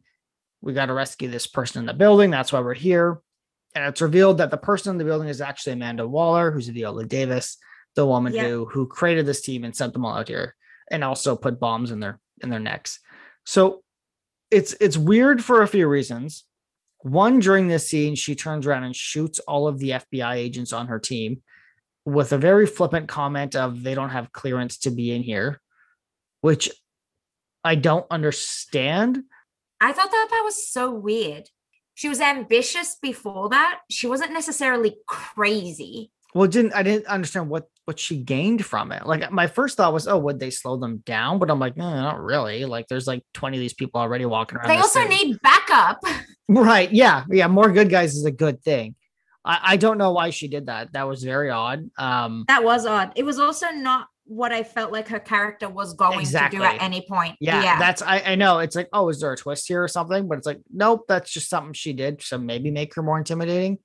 [0.61, 2.31] we got to rescue this person in the building.
[2.31, 3.21] That's why we're here.
[3.75, 7.05] And it's revealed that the person in the building is actually Amanda Waller, who's Viola
[7.05, 7.59] Davis,
[7.95, 8.49] the woman Yeah.
[8.49, 10.55] who who created this team and sent them all out here,
[10.91, 12.99] and also put bombs in their in their necks.
[13.45, 13.83] So
[14.51, 16.45] it's it's weird for a few reasons.
[17.03, 20.89] One, during this scene, she turns around and shoots all of the FBI agents on
[20.89, 21.43] her team
[22.05, 25.61] with a very flippant comment of they don't have clearance to be in here,
[26.41, 26.71] which
[27.63, 29.23] I don't understand.
[29.81, 31.49] I thought that that was so weird.
[31.95, 33.81] She was ambitious before that.
[33.91, 36.13] She wasn't necessarily crazy.
[36.35, 39.07] Well, didn't I didn't understand what what she gained from it.
[39.07, 41.39] Like my first thought was, oh, would they slow them down?
[41.39, 42.67] But I'm like, no, not really.
[42.67, 44.69] Like there's like 20 of these people already walking around.
[44.69, 45.25] They also city.
[45.25, 45.99] need backup.
[46.49, 46.93] right.
[46.93, 47.25] Yeah.
[47.31, 47.47] Yeah.
[47.47, 48.95] More good guys is a good thing.
[49.43, 50.93] I, I don't know why she did that.
[50.93, 51.89] That was very odd.
[51.99, 53.13] Um That was odd.
[53.17, 56.83] It was also not what I felt like her character was going to do at
[56.83, 57.37] any point.
[57.41, 60.29] yeah, that's I, I know it's like, oh, is there a twist here or something?
[60.29, 62.23] But it's like, nope, that's just something she did.
[62.23, 63.79] So maybe make her more intimidating.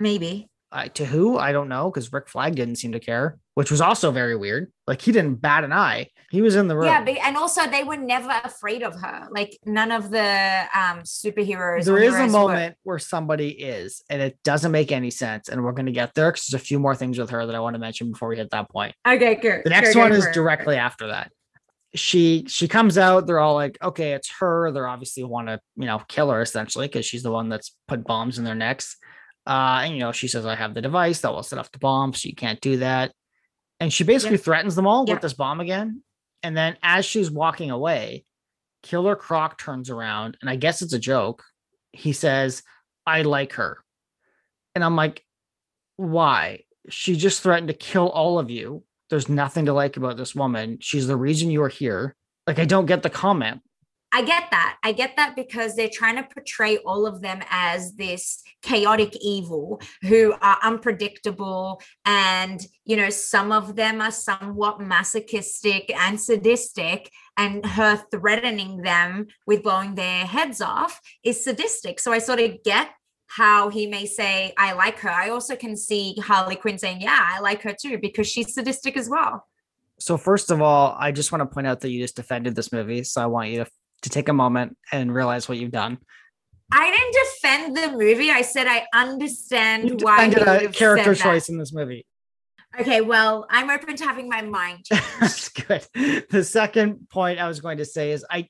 [0.00, 0.48] maybe.
[0.72, 1.38] Uh, to who?
[1.38, 4.72] I don't know, because Rick Flag didn't seem to care, which was also very weird.
[4.86, 6.08] Like he didn't bat an eye.
[6.30, 6.86] He was in the room.
[6.86, 9.28] Yeah, but, and also they were never afraid of her.
[9.30, 10.18] Like none of the
[10.74, 11.84] um superheroes.
[11.84, 12.38] There is a heroes were.
[12.40, 15.48] moment where somebody is, and it doesn't make any sense.
[15.48, 17.54] And we're going to get there because there's a few more things with her that
[17.54, 18.94] I want to mention before we hit that point.
[19.06, 19.62] Okay, good.
[19.64, 20.34] The next Go, go one is for it.
[20.34, 21.30] directly after that.
[21.94, 23.28] She she comes out.
[23.28, 24.72] They're all like, okay, it's her.
[24.72, 28.04] They're obviously want to you know kill her essentially because she's the one that's put
[28.04, 28.96] bombs in their necks.
[29.46, 31.78] Uh, and you know she says, I have the device that will set off the
[31.78, 33.12] bomb, so you can't do that.
[33.84, 35.12] And she basically threatens them all Yeah.
[35.12, 36.02] with this bomb again.
[36.42, 38.24] And then as she's walking away,
[38.82, 41.44] Killer Croc turns around, and I guess it's a joke.
[41.92, 42.62] He says,
[43.06, 43.84] I like her.
[44.74, 45.22] And I'm like,
[45.96, 46.60] why?
[46.88, 48.84] She just threatened to kill all of you.
[49.10, 50.78] There's nothing to like about this woman.
[50.80, 52.16] She's the reason you are here.
[52.46, 53.60] Like, I don't get the comment.
[54.14, 54.78] I get that.
[54.84, 59.80] I get that because they're trying to portray all of them as this chaotic evil
[60.02, 61.82] who are unpredictable.
[62.04, 67.10] And, you know, some of them are somewhat masochistic and sadistic.
[67.36, 71.98] And her threatening them with blowing their heads off is sadistic.
[71.98, 72.90] So I sort of get
[73.26, 75.10] how he may say, I like her.
[75.10, 78.96] I also can see Harley Quinn saying, Yeah, I like her too, because she's sadistic
[78.96, 79.44] as well.
[79.98, 82.72] So, first of all, I just want to point out that you just defended this
[82.72, 83.02] movie.
[83.02, 83.70] So, I want you to,
[84.04, 85.98] to take a moment and realize what you've done.
[86.72, 88.30] I didn't defend the movie.
[88.30, 92.06] I said I understand why a character choice in this movie.
[92.80, 95.04] Okay, well, I'm open to having my mind changed.
[95.20, 95.86] That's good.
[96.30, 98.48] The second point I was going to say is I-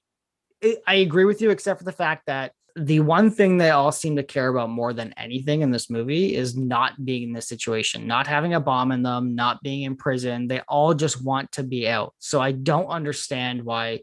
[0.87, 4.17] I agree with you, except for the fact that the one thing they all seem
[4.17, 8.07] to care about more than anything in this movie is not being in this situation,
[8.07, 10.49] not having a bomb in them, not being in prison.
[10.49, 12.15] They all just want to be out.
[12.19, 14.01] So I don't understand why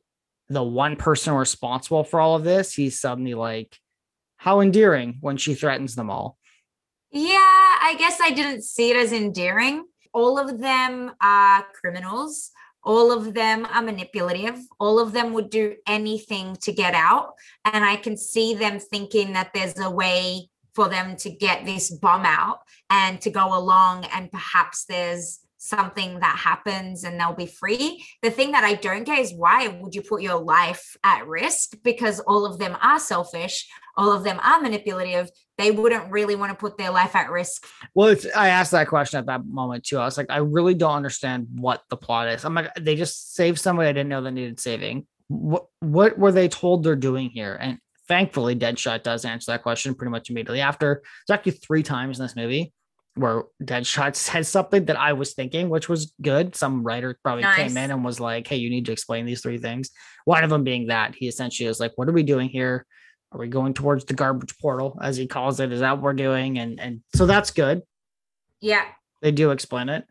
[0.52, 3.78] the one person responsible for all of this, he's suddenly like,
[4.38, 6.38] how endearing when she threatens them all.
[7.12, 9.86] yeah, I guess I didn't see it as endearing.
[10.14, 12.52] All of them are criminals.
[12.84, 14.60] All of them are manipulative.
[14.80, 17.34] All of them would do anything to get out.
[17.65, 21.92] And I can see them thinking that there's a way for them to get this
[21.92, 22.60] bomb out
[22.90, 24.06] and to go along.
[24.06, 28.04] And perhaps there's something that happens and they'll be free.
[28.24, 31.78] The thing that I don't get is why would you put your life at risk?
[31.84, 35.30] Because all of them are selfish, all of them are manipulative.
[35.60, 37.68] They wouldn't really want to put their life at risk.
[37.94, 40.00] Well, I asked that question at that moment too.
[40.00, 42.44] I was like, I really don't understand what the plot is.
[42.44, 45.06] I'm like, they just saved somebody I didn't know they needed saving.
[45.28, 47.56] What what were they told they're doing here?
[47.62, 51.04] And thankfully, Deadshot does answer that question pretty much immediately after.
[51.22, 52.74] It's actually three times in this movie
[53.16, 56.56] where Deadshot says something that I was thinking, which was good.
[56.56, 57.58] Some writer probably nice.
[57.58, 59.90] came in and was like, "Hey, you need to explain these three things."
[60.26, 62.86] One of them being that he essentially is like, "What are we doing here?
[63.32, 65.72] Are we going towards the garbage portal, as he calls it?
[65.72, 67.82] Is that what we're doing?" And and so that's good.
[68.62, 68.86] Yeah,
[69.22, 70.06] they do explain it.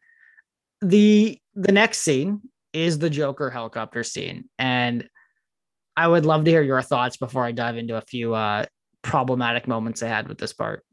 [0.83, 2.43] the The next scene
[2.73, 5.09] is the Joker helicopter scene, and
[5.97, 8.67] I would love to hear your thoughts before I dive into a few uh,
[9.03, 10.85] problematic moments I had with this part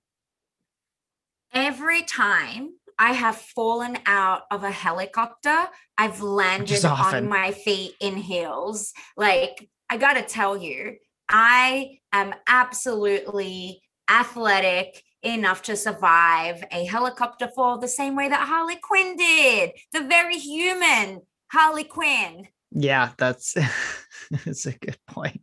[1.58, 5.66] every time I have fallen out of a helicopter,
[5.98, 8.94] I've landed on my feet in heels.
[9.16, 10.98] Like, I got to tell you,
[11.30, 18.78] I am absolutely athletic enough to survive a helicopter fall the same way that Harley
[18.82, 22.48] Quinn did, the very human Harley Quinn.
[22.72, 23.56] Yeah, that's
[24.46, 25.42] that's a good point.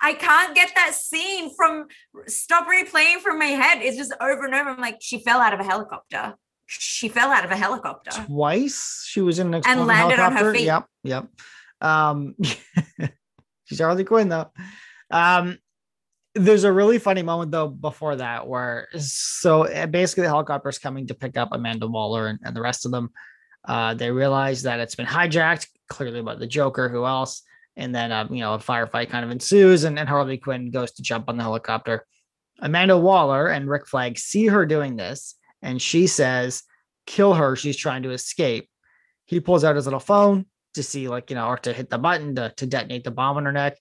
[0.00, 1.86] I can't get that scene from
[2.26, 3.82] stop replaying from my head.
[3.82, 4.70] It's just over and over.
[4.70, 6.34] I'm like, she fell out of a helicopter.
[6.66, 9.04] She fell out of a helicopter twice.
[9.06, 10.22] She was in an and landed helicopter.
[10.22, 10.64] on her feet.
[10.64, 11.28] Yep, yep.
[11.80, 12.34] Um,
[13.64, 14.50] she's Harley Quinn though.
[15.10, 15.58] Um,
[16.34, 20.78] there's a really funny moment though before that where so eh, basically the helicopter is
[20.78, 23.10] coming to pick up Amanda Waller and, and the rest of them.
[23.66, 26.88] Uh, they realize that it's been hijacked, clearly by the Joker.
[26.88, 27.42] Who else?
[27.76, 30.92] And then, um, you know, a firefight kind of ensues, and, and Harley Quinn goes
[30.92, 32.06] to jump on the helicopter.
[32.60, 36.62] Amanda Waller and Rick Flag see her doing this, and she says,
[37.06, 37.56] kill her.
[37.56, 38.68] She's trying to escape.
[39.26, 41.98] He pulls out his little phone to see, like, you know, or to hit the
[41.98, 43.78] button to, to detonate the bomb on her neck.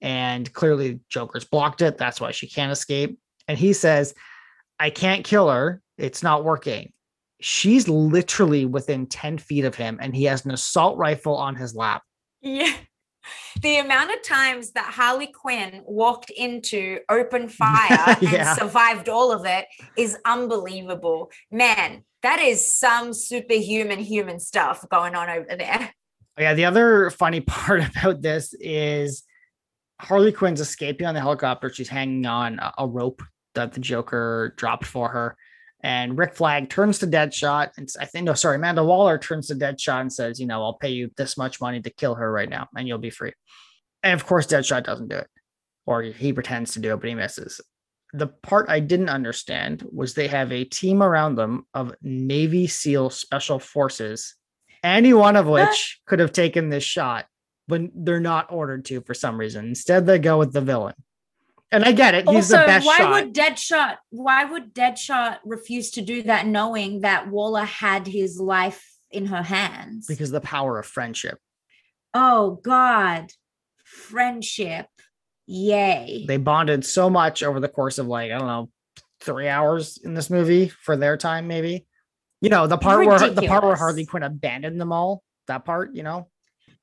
[0.00, 1.98] And clearly, Joker's blocked it.
[1.98, 3.18] That's why she can't escape.
[3.46, 4.14] And he says,
[4.78, 5.82] I can't kill her.
[5.98, 6.92] It's not working.
[7.40, 11.74] She's literally within 10 feet of him, and he has an assault rifle on his
[11.74, 12.02] lap.
[12.40, 12.74] Yeah
[13.60, 18.50] the amount of times that Harley Quinn walked into open fire yeah.
[18.50, 19.66] and survived all of it
[19.96, 21.30] is unbelievable.
[21.50, 25.92] Man, that is some superhuman human stuff going on over there.
[26.36, 29.24] Oh, yeah, the other funny part about this is
[30.00, 31.72] Harley Quinn's escaping on the helicopter.
[31.72, 33.22] She's hanging on a rope
[33.54, 35.36] that the Joker dropped for her.
[35.84, 39.54] And Rick Flag turns to Deadshot and I think no, sorry, Amanda Waller turns to
[39.54, 42.48] Deadshot and says, you know, I'll pay you this much money to kill her right
[42.48, 43.34] now, and you'll be free.
[44.02, 45.28] And of course, Deadshot doesn't do it,
[45.84, 47.60] or he pretends to do it, but he misses.
[48.14, 53.10] The part I didn't understand was they have a team around them of Navy SEAL
[53.10, 54.36] special forces,
[54.82, 57.26] any one of which could have taken this shot,
[57.68, 59.66] but they're not ordered to for some reason.
[59.66, 60.94] Instead, they go with the villain.
[61.74, 62.28] And I get it.
[62.28, 63.10] He's also, the best why shot.
[63.10, 63.96] would Deadshot?
[64.10, 69.42] Why would Deadshot refuse to do that, knowing that Waller had his life in her
[69.42, 70.06] hands?
[70.06, 71.38] Because the power of friendship.
[72.14, 73.32] Oh God,
[73.84, 74.86] friendship!
[75.46, 76.24] Yay!
[76.28, 78.70] They bonded so much over the course of like I don't know
[79.20, 81.86] three hours in this movie for their time, maybe.
[82.40, 83.22] You know the part Ridiculous.
[83.22, 85.24] where the part where Harley Quinn abandoned them all.
[85.48, 86.28] That part, you know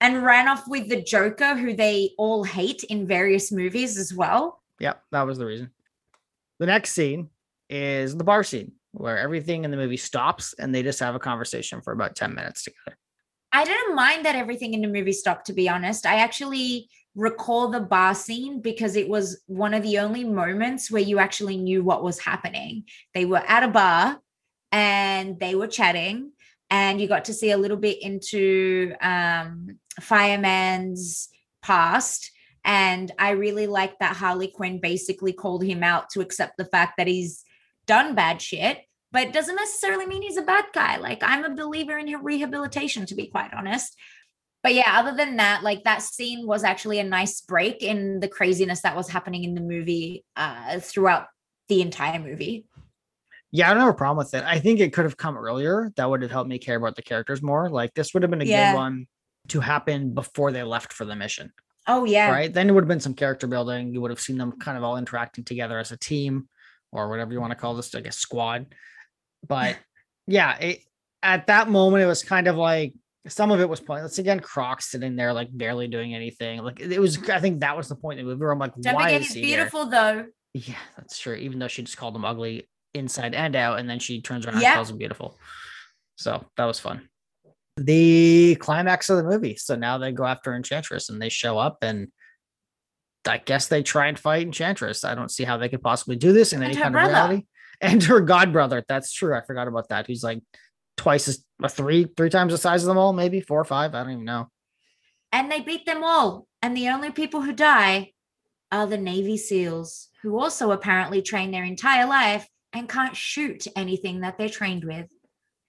[0.01, 4.60] and ran off with the Joker, who they all hate in various movies as well.
[4.81, 5.69] Yep, that was the reason.
[6.59, 7.29] The next scene
[7.69, 11.19] is the bar scene where everything in the movie stops and they just have a
[11.19, 12.97] conversation for about 10 minutes together.
[13.53, 16.05] I didn't mind that everything in the movie stopped, to be honest.
[16.05, 21.01] I actually recall the bar scene because it was one of the only moments where
[21.01, 22.85] you actually knew what was happening.
[23.13, 24.19] They were at a bar
[24.71, 26.31] and they were chatting,
[26.69, 31.29] and you got to see a little bit into um, Fireman's
[31.61, 32.31] past
[32.63, 36.93] and I really like that Harley Quinn basically called him out to accept the fact
[36.97, 37.43] that he's
[37.87, 38.79] done bad shit,
[39.11, 40.97] but it doesn't necessarily mean he's a bad guy.
[40.97, 43.97] Like I'm a believer in rehabilitation, to be quite honest.
[44.63, 48.27] But yeah, other than that, like that scene was actually a nice break in the
[48.27, 51.25] craziness that was happening in the movie uh, throughout
[51.67, 52.67] the entire movie.
[53.51, 54.43] Yeah, I don't have a problem with it.
[54.45, 55.91] I think it could have come earlier.
[55.97, 57.69] That would have helped me care about the characters more.
[57.69, 58.71] Like this would have been a yeah.
[58.71, 59.07] good one
[59.49, 61.51] to happen before they left for the mission.
[61.87, 62.31] Oh yeah.
[62.31, 62.53] Right.
[62.53, 63.93] Then it would have been some character building.
[63.93, 66.47] You would have seen them kind of all interacting together as a team
[66.91, 68.67] or whatever you want to call this, I guess squad.
[69.47, 69.77] But
[70.27, 70.79] yeah, it,
[71.23, 72.93] at that moment it was kind of like
[73.27, 74.17] some of it was pointless.
[74.17, 76.61] Again, Croc sitting there like barely doing anything.
[76.61, 77.17] Like it was.
[77.29, 78.41] I think that was the point of the movie.
[78.41, 79.91] Where I'm like, Don't why is he beautiful here?
[79.91, 80.25] though?
[80.53, 81.35] Yeah, that's true.
[81.35, 84.55] Even though she just called him ugly inside and out, and then she turns around
[84.55, 85.37] and calls him beautiful.
[86.17, 87.09] So that was fun.
[87.85, 89.55] The climax of the movie.
[89.55, 92.07] So now they go after Enchantress and they show up and
[93.27, 95.03] I guess they try and fight Enchantress.
[95.03, 97.09] I don't see how they could possibly do this in any kind brother.
[97.09, 97.45] of reality.
[97.83, 98.85] And her god brother.
[98.87, 99.35] That's true.
[99.35, 100.05] I forgot about that.
[100.05, 100.43] Who's like
[100.97, 103.95] twice as three, three times the size of them all, maybe four or five.
[103.95, 104.49] I don't even know.
[105.31, 106.45] And they beat them all.
[106.61, 108.11] And the only people who die
[108.71, 114.21] are the Navy SEALs, who also apparently train their entire life and can't shoot anything
[114.21, 115.09] that they're trained with.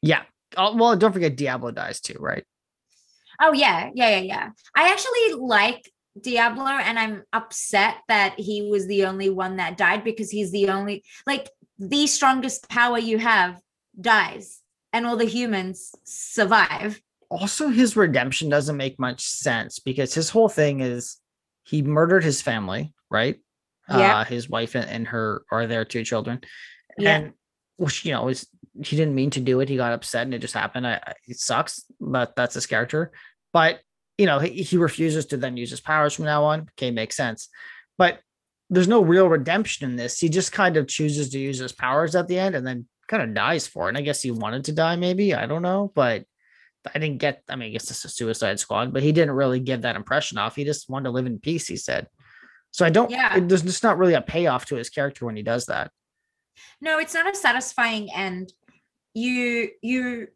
[0.02, 0.22] Yeah.
[0.56, 2.44] Oh, well, don't forget Diablo dies too, right?
[3.40, 4.50] Oh yeah, yeah, yeah, yeah.
[4.74, 5.90] I actually like
[6.20, 10.68] Diablo, and I'm upset that he was the only one that died because he's the
[10.68, 11.48] only like
[11.78, 13.58] the strongest power you have
[14.00, 14.60] dies,
[14.92, 17.00] and all the humans survive.
[17.32, 21.18] also his redemption doesn't make much sense because his whole thing is
[21.64, 23.40] he murdered his family, right?
[23.88, 24.18] Yeah.
[24.18, 26.40] Uh, his wife and, and her are their two children.
[26.98, 27.16] Yeah.
[27.16, 27.32] And
[27.76, 28.46] which you know is
[28.82, 29.68] he didn't mean to do it.
[29.68, 30.86] He got upset and it just happened.
[30.86, 33.12] I, I- it sucks, but that's his character.
[33.52, 33.80] But
[34.18, 36.68] you know, he, he refuses to then use his powers from now on.
[36.78, 37.48] Okay, makes sense.
[37.98, 38.20] But
[38.70, 40.18] there's no real redemption in this.
[40.18, 43.22] He just kind of chooses to use his powers at the end and then kind
[43.22, 43.90] of dies for it.
[43.90, 45.34] And I guess he wanted to die, maybe.
[45.34, 46.24] I don't know, but
[46.94, 47.42] I didn't get.
[47.48, 50.38] I mean, I guess it's a Suicide Squad, but he didn't really give that impression
[50.38, 50.56] off.
[50.56, 51.66] He just wanted to live in peace.
[51.66, 52.06] He said.
[52.70, 53.10] So I don't.
[53.10, 53.36] Yeah.
[53.36, 55.90] it- there's just not really a payoff to his character when he does that.
[56.80, 58.52] No, it's not a satisfying end.
[59.14, 60.28] You you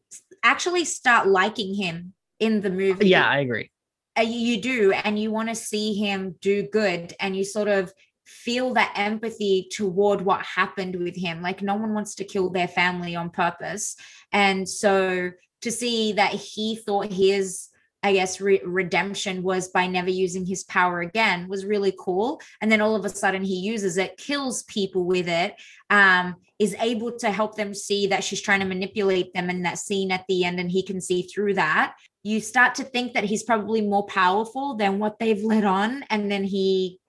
[0.42, 3.08] actually start liking him in the movie.
[3.08, 3.70] Yeah, I agree.
[4.18, 7.68] Uh, you you do and you want to see him do good and you sort
[7.68, 7.92] of
[8.26, 12.66] feel that empathy toward what happened with him like no one wants to kill their
[12.66, 13.94] family on purpose
[14.32, 15.30] and so
[15.62, 17.68] to see that he thought his
[18.06, 22.40] i guess re- redemption was by never using his power again was really cool.
[22.60, 25.54] And then all of a sudden he uses it kills people with it
[25.90, 29.78] um is able to help them see that she's trying to manipulate them in that
[29.78, 31.96] scene at the end and he can see through that.
[32.22, 36.30] You start to think that he's probably more powerful than what they've let on and
[36.30, 37.00] then he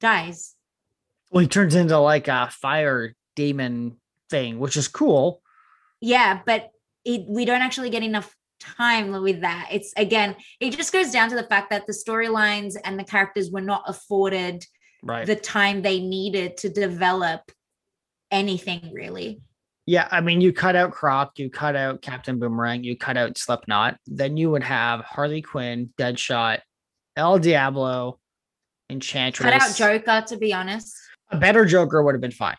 [0.00, 0.54] dies.
[1.30, 3.96] Well, he turns into like a fire demon
[4.30, 5.42] thing, which is cool.
[6.00, 6.70] yeah but
[7.04, 8.34] it, we don't actually get enough
[8.76, 12.76] time with that it's again it just goes down to the fact that the storylines
[12.84, 14.64] and the characters were not afforded
[15.02, 15.26] Right.
[15.26, 17.52] the time they needed to develop
[18.30, 19.40] anything really
[19.86, 23.36] yeah, I mean, you cut out Croc, you cut out Captain Boomerang, you cut out
[23.36, 26.60] Slipknot, then you would have Harley Quinn, Deadshot,
[27.16, 28.18] El Diablo,
[28.88, 29.44] Enchantress.
[29.50, 30.96] cut out joker to be honest
[31.30, 32.56] A better Joker would have been fine,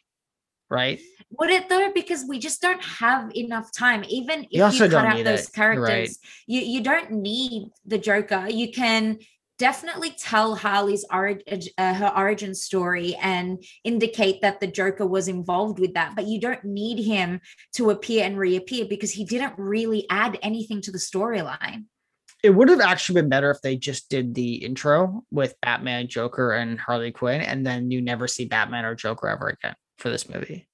[0.69, 0.99] right?
[1.39, 1.91] Would it though?
[1.93, 4.03] Because we just don't have enough time.
[4.07, 5.57] Even if You you cut out those it.
[5.57, 5.85] You're right.
[5.87, 8.47] characters, you you don't need the Joker.
[8.49, 9.19] You can
[9.57, 15.79] definitely tell Harley's origin, uh, her origin story, and indicate that the Joker was involved
[15.79, 16.15] with that.
[16.15, 17.39] But you don't need him
[17.73, 21.85] to appear and reappear because he didn't really add anything to the storyline.
[22.43, 26.51] It would have actually been better if they just did the intro with Batman, Joker,
[26.51, 30.29] and Harley Quinn, and then you never see Batman or Joker ever again for this
[30.29, 30.67] movie.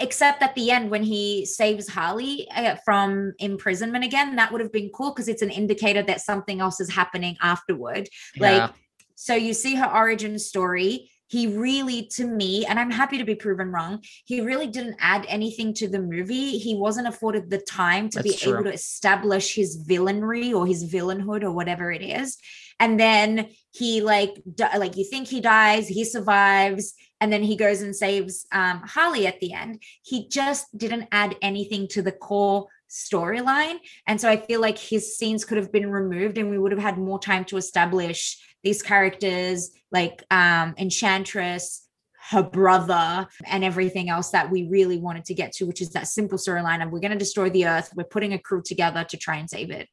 [0.00, 4.72] Except at the end when he saves Harley uh, from imprisonment again, that would have
[4.72, 8.08] been cool because it's an indicator that something else is happening afterward.
[8.34, 8.42] Yeah.
[8.42, 8.72] Like,
[9.14, 11.10] so you see her origin story.
[11.28, 15.26] He really, to me, and I'm happy to be proven wrong, he really didn't add
[15.28, 16.58] anything to the movie.
[16.58, 18.54] He wasn't afforded the time to be true.
[18.54, 22.36] able to establish his villainry or his villainhood or whatever it is.
[22.80, 27.56] And then he like di- like you think he dies, he survives, and then he
[27.56, 29.82] goes and saves um, Harley at the end.
[30.02, 33.76] He just didn't add anything to the core storyline.
[34.06, 36.80] And so I feel like his scenes could have been removed and we would have
[36.80, 41.86] had more time to establish these characters like um, Enchantress,
[42.30, 46.08] her brother, and everything else that we really wanted to get to, which is that
[46.08, 47.90] simple storyline of we're going to destroy the earth.
[47.94, 49.88] We're putting a crew together to try and save it.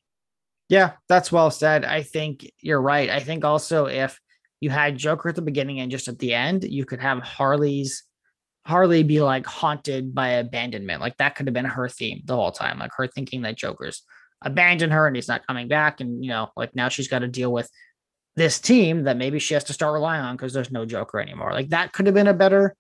[0.70, 1.86] Yeah, that's well said.
[1.86, 3.10] I think you're right.
[3.10, 4.20] I think also if
[4.60, 8.04] you had Joker at the beginning and just at the end, you could have Harley's
[8.66, 11.00] Harley be like haunted by abandonment.
[11.00, 12.80] Like that could have been her theme the whole time.
[12.80, 14.04] Like her thinking that Joker's
[14.42, 16.02] abandoned her and he's not coming back.
[16.02, 17.70] And you know, like now she's got to deal with
[18.36, 21.54] this team that maybe she has to start relying on because there's no Joker anymore.
[21.54, 22.76] Like that could have been a better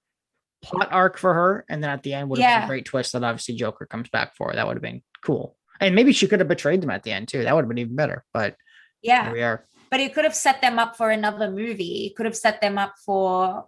[0.62, 1.64] plot arc for her.
[1.70, 4.10] And then at the end would have been a great twist that obviously Joker comes
[4.10, 4.54] back for.
[4.54, 5.56] That would have been cool.
[5.80, 7.44] And maybe she could have betrayed them at the end too.
[7.44, 8.24] That would have been even better.
[8.34, 8.56] But
[9.02, 9.26] Yeah.
[9.26, 9.64] here we are.
[9.90, 12.08] but it could have set them up for another movie.
[12.08, 13.66] It could have set them up for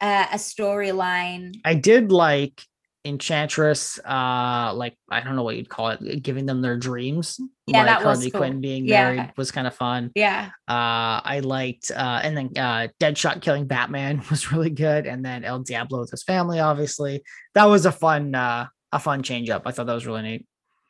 [0.00, 1.54] uh, a storyline.
[1.64, 2.60] I did like
[3.06, 7.38] Enchantress, uh, like I don't know what you'd call it, giving them their dreams.
[7.66, 8.40] Yeah, like that was Harley cool.
[8.40, 9.12] Quinn being Yeah.
[9.12, 10.10] married was kind of fun.
[10.14, 10.46] Yeah.
[10.66, 15.44] Uh, I liked, uh, and then uh, Deadshot killing Batman was really good, and then
[15.44, 16.60] El Diablo with his family.
[16.60, 17.22] Obviously,
[17.54, 19.62] that was a fun, uh, a fun change up.
[19.66, 20.46] I thought that was really neat.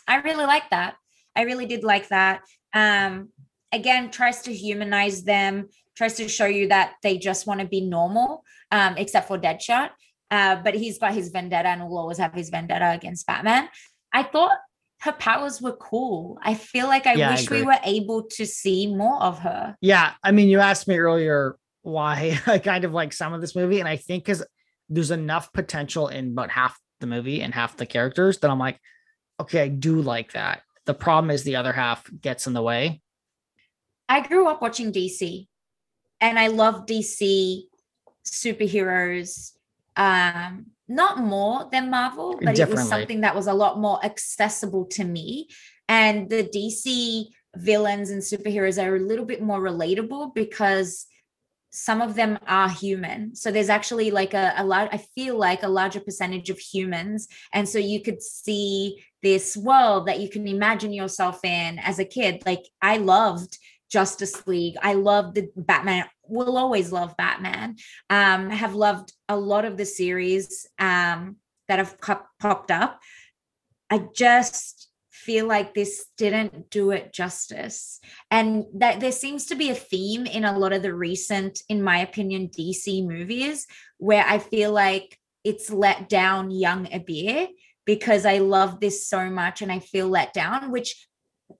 [0.06, 0.96] I really like that.
[1.36, 2.42] I really did like that.
[2.72, 3.30] Um,
[3.72, 7.80] again, tries to humanize them, tries to show you that they just want to be
[7.80, 9.90] normal, um, except for Deadshot.
[10.30, 13.68] Uh, but he's got his vendetta and will always have his vendetta against Batman.
[14.12, 14.56] I thought
[15.00, 16.38] her powers were cool.
[16.42, 19.76] I feel like I Yeah, I wish we were able to see more of her.
[19.80, 23.54] Yeah, I mean, you asked me earlier why I kind of like some of this
[23.54, 24.44] movie, and I think because
[24.88, 28.80] there's enough potential in about half the movie and half the characters that I'm like,
[29.40, 30.62] okay, I do like that.
[30.86, 33.00] The problem is the other half gets in the way.
[34.08, 35.46] I grew up watching DC
[36.20, 37.62] and I love DC
[38.26, 39.52] superheroes.
[39.96, 44.84] Um, not more than Marvel, but it was something that was a lot more accessible
[44.86, 45.48] to me.
[45.88, 51.06] And the DC villains and superheroes are a little bit more relatable because
[51.74, 53.34] some of them are human.
[53.34, 57.26] So there's actually like a, a lot, I feel like a larger percentage of humans.
[57.52, 62.04] And so you could see this world that you can imagine yourself in as a
[62.04, 62.42] kid.
[62.46, 63.58] Like I loved
[63.90, 64.76] Justice League.
[64.82, 66.04] I loved the Batman.
[66.28, 67.76] Will always love Batman.
[68.08, 73.00] Um, have loved a lot of the series um, that have pop- popped up.
[73.90, 74.88] I just
[75.24, 78.00] feel like this didn't do it justice,
[78.30, 81.82] and that there seems to be a theme in a lot of the recent, in
[81.82, 83.66] my opinion, DC movies
[83.98, 87.48] where I feel like it's let down young Abir
[87.84, 91.06] because I love this so much and I feel let down, which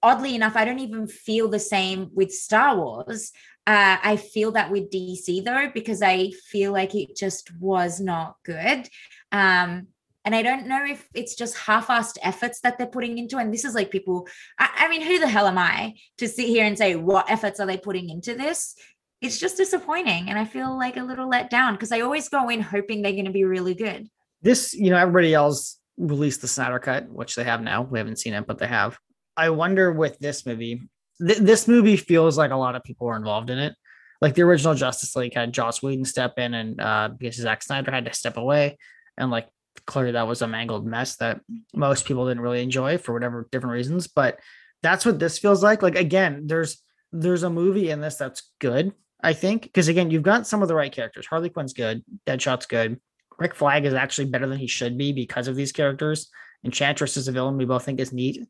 [0.01, 3.31] oddly enough, I don't even feel the same with Star Wars.
[3.67, 8.35] Uh, I feel that with DC though, because I feel like it just was not
[8.43, 8.87] good.
[9.31, 9.87] Um,
[10.25, 13.37] and I don't know if it's just half-assed efforts that they're putting into.
[13.37, 14.27] And this is like people,
[14.59, 17.59] I, I mean, who the hell am I to sit here and say what efforts
[17.59, 18.75] are they putting into this?
[19.21, 20.29] It's just disappointing.
[20.29, 23.11] And I feel like a little let down because I always go in hoping they're
[23.11, 24.09] going to be really good.
[24.41, 27.83] This, you know, everybody else released the Snyder Cut, which they have now.
[27.83, 28.97] We haven't seen it, but they have.
[29.37, 30.89] I wonder with this movie,
[31.25, 33.75] th- this movie feels like a lot of people were involved in it.
[34.21, 37.91] Like the original Justice League had Joss Whedon step in, and uh, because Zack Snyder
[37.91, 38.77] had to step away,
[39.17, 39.47] and like
[39.85, 41.41] clearly that was a mangled mess that
[41.73, 44.07] most people didn't really enjoy for whatever different reasons.
[44.07, 44.39] But
[44.81, 45.81] that's what this feels like.
[45.81, 48.93] Like again, there's there's a movie in this that's good.
[49.21, 51.25] I think because again, you've got some of the right characters.
[51.25, 52.03] Harley Quinn's good.
[52.25, 52.99] Deadshot's good.
[53.37, 56.29] Rick Flag is actually better than he should be because of these characters.
[56.63, 58.47] Enchantress is a villain we both think is neat.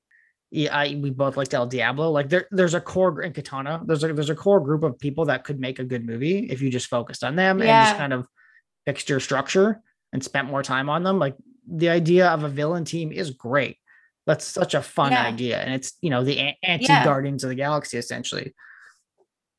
[0.52, 2.12] Yeah, I, we both liked El Diablo.
[2.12, 3.82] Like there, there's a core in Katana.
[3.86, 6.62] There's a there's a core group of people that could make a good movie if
[6.62, 8.28] you just focused on them and just kind of
[8.86, 9.82] fixed your structure
[10.16, 11.20] and spent more time on them.
[11.20, 11.36] Like
[11.70, 13.78] the idea of a villain team is great.
[14.26, 15.24] That's such a fun Yeah.
[15.28, 17.04] idea, and it's you know the anti Yeah.
[17.04, 18.56] Guardians of the Galaxy essentially.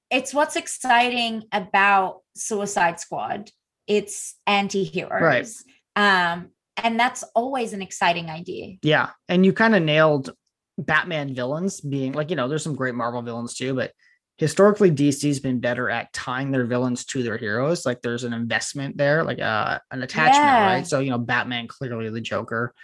[0.09, 3.51] it's what's exciting about Suicide Squad.
[3.89, 5.65] It's anti-heroes.
[5.97, 8.77] Um, and that's always an exciting idea.
[8.83, 10.31] Yeah, and you kind of nailed
[10.79, 13.93] Batman villains being like you know there's some great Marvel villains too, but
[14.39, 17.87] historically DC's been better at tying their villains to their heroes.
[17.87, 20.67] Like there's an investment there, like uh, an attachment, Yeah.
[20.67, 20.87] right?
[20.87, 22.75] So you know Batman clearly the Joker,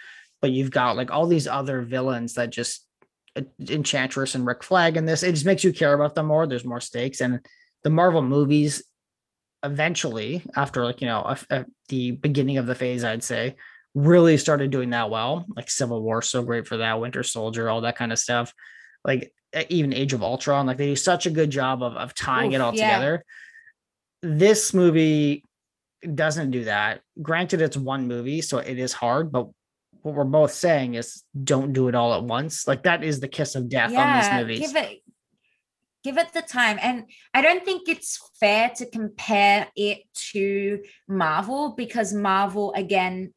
[0.41, 2.85] but you've got like all these other villains that just
[3.35, 5.23] uh, Enchantress and Rick Flag in this.
[5.23, 6.47] It just makes you care about them more.
[6.47, 7.39] There's more stakes, and
[7.83, 8.83] the Marvel movies
[9.63, 13.55] eventually after like you know a, a- the beginning of the phase i'd say
[13.95, 17.79] really started doing that well like civil war so great for that winter soldier all
[17.81, 18.53] that kind of stuff
[19.05, 19.31] like
[19.69, 22.61] even age of ultron like they do such a good job of, of tying it
[22.61, 22.87] all yeah.
[22.87, 23.25] together
[24.21, 25.43] this movie
[26.15, 29.47] doesn't do that granted it's one movie so it is hard but
[30.01, 33.27] what we're both saying is don't do it all at once like that is the
[33.27, 35.03] kiss of death on these movies give it
[36.03, 36.77] give it the time.
[36.81, 39.99] And I don't think it's fair to compare it
[40.31, 43.33] to Marvel because Marvel again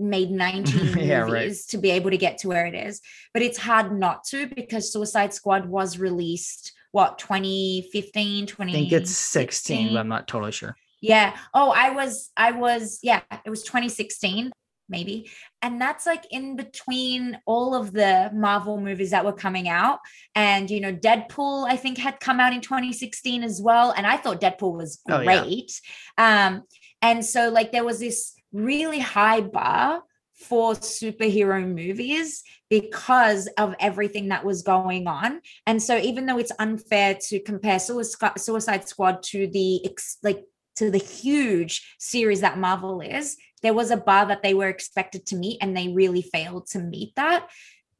[0.00, 1.30] made 19 Yeah, right.
[1.32, 3.00] movies to be able to get to where it is.
[3.34, 8.90] But it's hard not to because Suicide Squad was released what 2015 20 i think
[8.92, 11.34] it's 16 but i'm not totally sure yeah.
[11.54, 14.52] Oh, I was, I was, yeah, it was 2016,
[14.90, 15.30] maybe.
[15.62, 20.00] And that's like in between all of the Marvel movies that were coming out.
[20.34, 23.92] And, you know, Deadpool, I think, had come out in 2016 as well.
[23.96, 25.40] And I thought Deadpool was Oh, yeah.
[25.42, 25.80] great.
[26.18, 26.64] Um,
[27.00, 30.02] and so, like, there was this really high bar
[30.40, 35.40] for superhero movies because of everything that was going on.
[35.66, 39.86] And so even though it's unfair to compare Suicide Squad to the
[40.22, 40.44] like
[40.76, 45.26] to the huge series that Marvel is, there was a bar that they were expected
[45.26, 47.48] to meet and they really failed to meet that.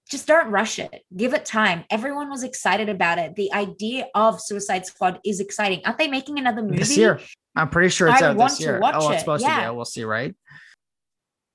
[0.08, 1.04] Just don't rush it.
[1.14, 1.84] Give it time.
[1.90, 3.36] Everyone was excited about it.
[3.36, 5.82] The idea of Suicide Squad is exciting.
[5.84, 6.78] Aren't they making another movie?
[6.78, 7.20] this year
[7.56, 9.70] i'm pretty sure it's I out this year oh it's it, supposed to be yeah.
[9.70, 10.34] we'll see right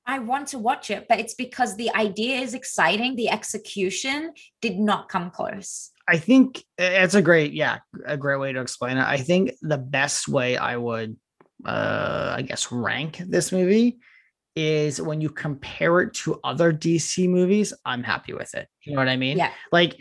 [0.07, 3.15] I want to watch it, but it's because the idea is exciting.
[3.15, 5.91] The execution did not come close.
[6.07, 9.03] I think it's a great, yeah, a great way to explain it.
[9.03, 11.17] I think the best way I would,
[11.65, 13.97] uh, I guess, rank this movie
[14.55, 17.73] is when you compare it to other DC movies.
[17.83, 18.67] I'm happy with it.
[18.83, 19.37] You know what I mean?
[19.39, 19.51] Yeah.
[19.71, 19.99] Like,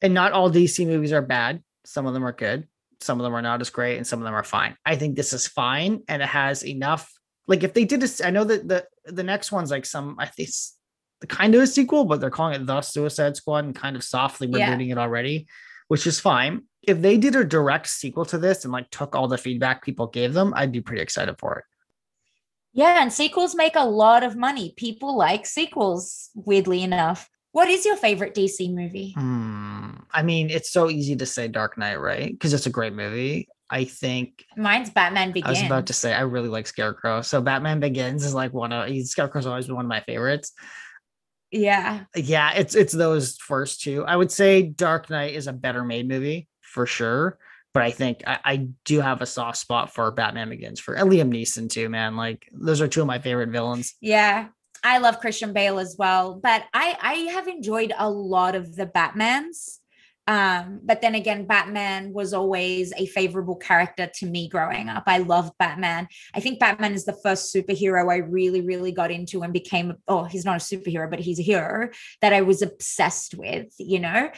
[0.00, 1.62] and not all DC movies are bad.
[1.84, 2.66] Some of them are good.
[3.02, 4.76] Some of them are not as great, and some of them are fine.
[4.86, 7.12] I think this is fine, and it has enough.
[7.46, 10.26] Like, if they did this, I know that the the next one's like some, I
[10.26, 10.76] think it's
[11.20, 14.04] the kind of a sequel, but they're calling it the Suicide Squad and kind of
[14.04, 14.74] softly Yeah.
[14.76, 15.46] rebooting it already,
[15.88, 16.62] which is fine.
[16.82, 20.06] If they did a direct sequel to this and like took all the feedback people
[20.08, 21.64] gave them, I'd be pretty excited for it.
[22.72, 24.72] Yeah, and sequels make a lot of money.
[24.76, 27.28] People like sequels, weirdly enough.
[27.52, 29.12] What is your favorite DC movie?
[29.16, 29.90] Hmm.
[30.10, 32.30] I mean, it's so easy to say Dark Knight, right?
[32.30, 33.48] Because it's a great movie.
[33.70, 35.58] I think Mine's Batman Begins.
[35.58, 37.22] I was about to say I really like Scarecrow.
[37.22, 40.52] So Batman Begins is like one of Scarecrow's always been one of my favorites.
[41.50, 42.04] Yeah.
[42.14, 44.04] Yeah, it's it's those first two.
[44.04, 47.38] I would say Dark Knight is a better made movie for sure.
[47.74, 51.32] But I think I, I do have a soft spot for Batman Begins for Liam
[51.32, 52.16] Neeson too, man.
[52.16, 53.94] Like those are two of my favorite villains.
[54.00, 54.48] Yeah.
[54.82, 58.86] I love Christian Bale as well, but I I have enjoyed a lot of the
[58.86, 59.78] Batmans.
[60.28, 65.02] Um, but then again, Batman was always a favorable character to me growing up.
[65.06, 66.06] I loved Batman.
[66.32, 70.22] I think Batman is the first superhero I really, really got into and became, oh,
[70.22, 71.88] he's not a superhero, but he's a hero
[72.20, 74.30] that I was obsessed with, you know?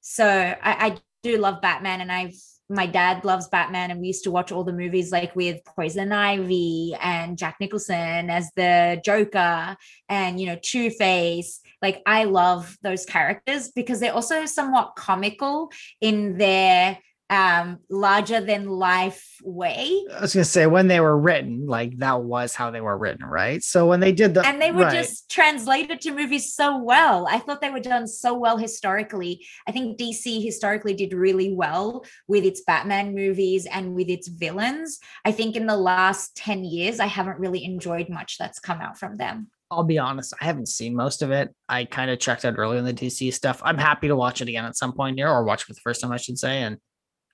[0.00, 2.34] So I, I do love Batman and I've
[2.68, 6.12] my dad loves Batman, and we used to watch all the movies like with Poison
[6.12, 9.76] Ivy and Jack Nicholson as the Joker,
[10.08, 11.60] and you know Two Face.
[11.80, 16.98] Like I love those characters because they're also somewhat comical in their
[17.30, 22.22] um larger than life way I was gonna say when they were written, like that
[22.22, 23.62] was how they were written, right?
[23.62, 24.94] So when they did the and they were right.
[24.94, 27.26] just translated to movies so well.
[27.28, 29.46] I thought they were done so well historically.
[29.66, 34.98] I think DC historically did really well with its Batman movies and with its villains.
[35.24, 38.98] I think in the last 10 years, I haven't really enjoyed much that's come out
[38.98, 39.48] from them.
[39.70, 41.54] I'll be honest, I haven't seen most of it.
[41.68, 43.60] I kind of checked out earlier in the DC stuff.
[43.62, 45.80] I'm happy to watch it again at some point here, or watch it for the
[45.80, 46.78] first time, I should say, and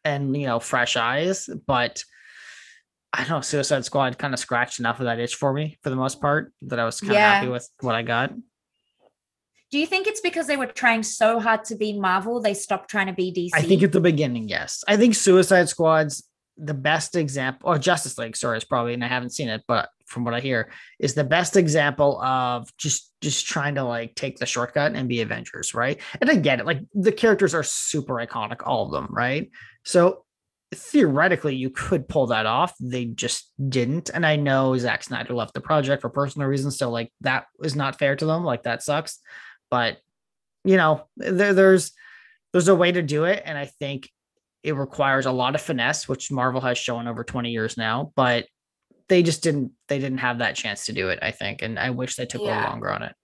[0.05, 1.49] and you know, fresh eyes.
[1.67, 2.03] But
[3.13, 5.91] I don't know, Suicide Squad kind of scratched enough of that itch for me for
[5.91, 8.33] the most part that I was kind of happy with what I got.
[9.71, 12.91] Do you think it's because they were trying so hard to be Marvel, they stopped
[12.91, 13.51] trying to be DC?
[13.55, 14.85] I think at the beginning, yes.
[14.87, 19.09] I think Suicide Squad's the best example, or Justice League, sorry, is probably, and I
[19.09, 23.47] haven't seen it, but from what I hear, is the best example of just just
[23.47, 26.01] trying to like take the shortcut and be Avengers, right?
[26.21, 29.51] And I get it, like the characters are super iconic, all of them, right?
[29.85, 30.25] So
[30.75, 32.75] theoretically, you could pull that off.
[32.81, 36.91] They just didn't, and I know Zack Snyder left the project for personal reasons, so
[36.91, 38.45] like that is not fair to them.
[38.45, 39.19] Like that sucks,
[39.71, 39.99] but
[40.65, 41.93] you know, there, there's
[42.53, 44.11] there's a way to do it, and I think
[44.63, 48.47] it requires a lot of finesse, which Marvel has shown over 20 years now, but
[49.09, 51.63] they just didn't they didn't have that chance to do it, I think.
[51.63, 53.15] And I wish they took a little longer on it.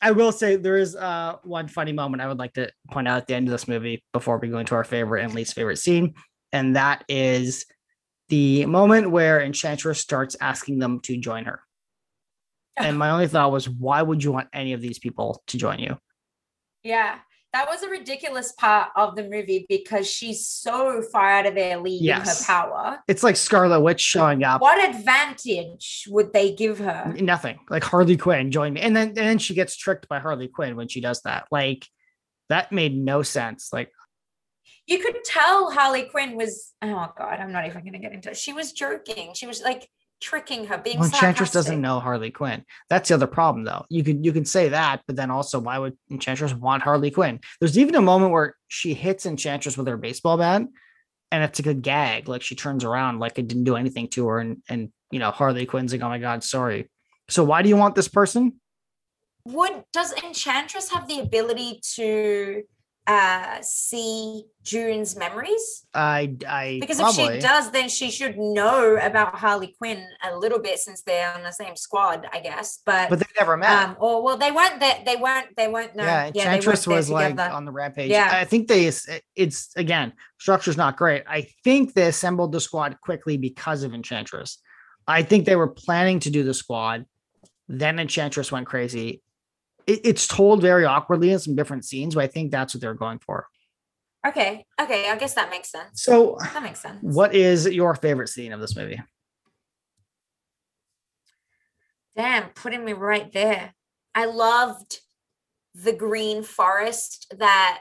[0.00, 3.18] I will say there is uh one funny moment I would like to point out
[3.18, 5.78] at the end of this movie before we go into our favorite and least favorite
[5.78, 6.14] scene,
[6.52, 7.66] and that is
[8.28, 11.60] the moment where Enchantress starts asking them to join her.
[12.80, 15.80] And my only thought was, why would you want any of these people to join
[15.80, 15.98] you?
[16.84, 17.18] Yeah,
[17.52, 21.78] that was a ridiculous part of the movie because she's so far out of their
[21.78, 22.98] league in her power.
[23.08, 24.60] It's like Scarlet Witch showing up.
[24.60, 27.14] What advantage would they give her?
[27.20, 30.48] nothing like harley quinn join me and then and then she gets tricked by harley
[30.48, 31.86] quinn when she does that like
[32.48, 33.90] that made no sense like
[34.86, 38.30] You could tell Harley Quinn was, oh God, I'm not even going to get into
[38.30, 38.38] it.
[38.38, 39.34] She was joking.
[39.34, 39.86] She was like
[40.20, 41.70] tricking her, being well, enchantress sarcastic.
[41.70, 42.64] doesn't know harley quinn.
[42.88, 43.84] That's the other problem though.
[43.88, 47.40] You can you can say that but then also why would enchantress want harley quinn?
[47.60, 50.62] There's even a moment where she hits enchantress with her baseball bat
[51.30, 52.28] and it's a good gag.
[52.28, 55.30] Like she turns around like it didn't do anything to her and and you know
[55.30, 56.90] harley quinn's like oh my god sorry.
[57.28, 58.60] So why do you want this person?
[59.44, 62.62] Would does Enchantress have the ability to
[63.08, 65.86] uh see June's memories?
[65.94, 70.36] i i Because probably, if she does, then she should know about Harley Quinn a
[70.36, 72.80] little bit since they're on the same squad, I guess.
[72.84, 75.96] But, but they never met um, or well, they weren't that they weren't they weren't
[75.96, 78.10] no yeah, they Enchantress was like on the rampage.
[78.10, 78.30] Yeah.
[78.32, 78.92] I think they
[79.34, 81.24] it's again structure's not great.
[81.26, 84.58] I think they assembled the squad quickly because of Enchantress.
[85.06, 87.06] I think they were planning to do the squad,
[87.66, 89.22] then Enchantress went crazy.
[89.88, 92.94] It, it's told very awkwardly in some different scenes, but I think that's what they're
[92.94, 93.46] going for.
[94.26, 96.02] okay, okay, I guess that makes sense.
[96.02, 96.98] So, That makes sense.
[97.02, 99.00] what is your favorite scene of this movie?
[102.16, 103.74] Damn, putting me right there.
[104.14, 105.00] I loved
[105.74, 107.80] the green forest that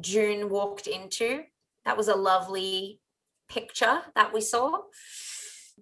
[0.00, 1.44] June walked into.
[1.84, 3.00] That was a lovely
[3.48, 4.78] picture that we saw.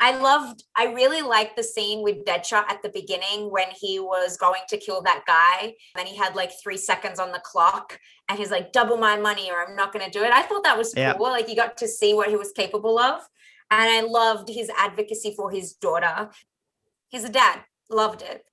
[0.01, 4.37] I loved, I really liked the scene with Deadshot at the beginning when he was
[4.37, 5.75] going to kill that guy.
[5.97, 9.51] And he had like three seconds on the clock and he's like, double my money
[9.51, 10.33] or I'm not going to do it.
[10.33, 11.31] I thought that was cool.
[11.31, 13.21] Like you got to see what he was capable of.
[13.71, 16.31] And I loved his advocacy for his daughter.
[17.09, 18.45] He's a dad, loved it.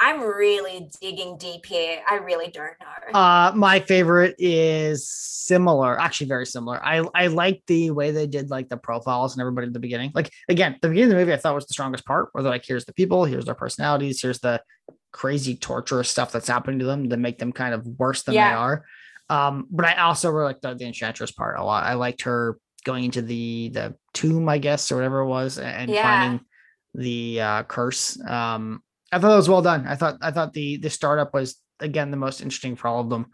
[0.00, 2.00] I'm really digging deep here.
[2.08, 3.18] I really don't know.
[3.18, 6.78] Uh, my favorite is similar, actually very similar.
[6.84, 10.12] I I like the way they did like the profiles and everybody at the beginning.
[10.14, 12.52] Like again, the beginning of the movie I thought was the strongest part, where they're
[12.52, 14.62] like, here's the people, here's their personalities, here's the
[15.10, 18.50] crazy torturous stuff that's happening to them to make them kind of worse than yeah.
[18.50, 18.84] they are.
[19.30, 21.84] Um, but I also really liked the, the enchantress part a lot.
[21.84, 25.90] I liked her going into the the tomb, I guess, or whatever it was, and
[25.90, 26.02] yeah.
[26.02, 26.46] finding
[26.94, 28.20] the uh, curse.
[28.26, 28.82] Um,
[29.12, 29.86] I thought that was well done.
[29.86, 33.10] I thought I thought the the startup was again the most interesting for all of
[33.10, 33.26] them.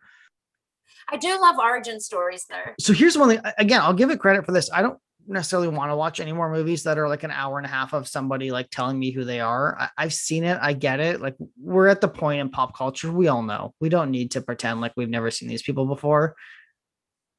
[1.08, 2.74] I do love origin stories there.
[2.80, 3.40] So here's one thing.
[3.58, 4.70] Again, I'll give it credit for this.
[4.72, 7.66] I don't necessarily want to watch any more movies that are like an hour and
[7.66, 9.90] a half of somebody like telling me who they are.
[9.96, 10.58] I, have seen it.
[10.60, 11.20] I get it.
[11.20, 13.12] Like we're at the point in pop culture.
[13.12, 13.74] We all know.
[13.80, 16.36] We don't need to pretend like we've never seen these people before.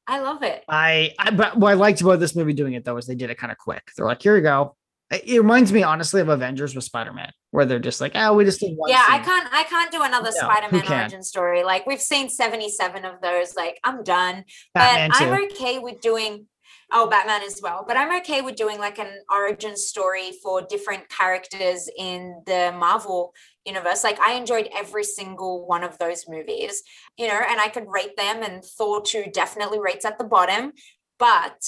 [0.06, 0.64] I love it.
[0.68, 3.30] I, I but what I liked about this movie doing it though is they did
[3.30, 3.90] it kind of quick.
[3.96, 4.76] They're like, here you go.
[5.10, 8.60] It reminds me honestly of Avengers with Spider-Man, where they're just like, oh, we just
[8.60, 8.90] need one.
[8.90, 9.14] Yeah, scene.
[9.14, 11.64] I can't I can't do another no, Spider-Man origin story.
[11.64, 13.56] Like we've seen 77 of those.
[13.56, 14.44] Like, I'm done.
[14.74, 15.24] Batman but too.
[15.24, 16.48] I'm okay with doing
[16.92, 21.08] oh batman as well but i'm okay with doing like an origin story for different
[21.08, 23.32] characters in the marvel
[23.64, 26.84] universe like i enjoyed every single one of those movies
[27.16, 30.70] you know and i could rate them and thor 2 definitely rates at the bottom
[31.18, 31.58] but